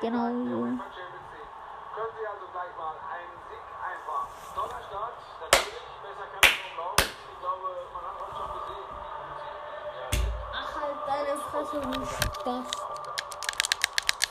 Genau 0.00 0.26
so. 0.26 0.60
Können 1.94 2.12
Sie 2.16 2.26
also 2.26 2.46
gleich 2.52 2.76
mal 2.76 2.94
Fresse, 11.50 11.80
du 11.80 12.06
Spaß. 12.40 12.64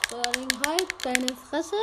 Sterling, 0.05 0.47
halt 0.65 0.88
deine 1.03 1.27
Fresse. 1.49 1.75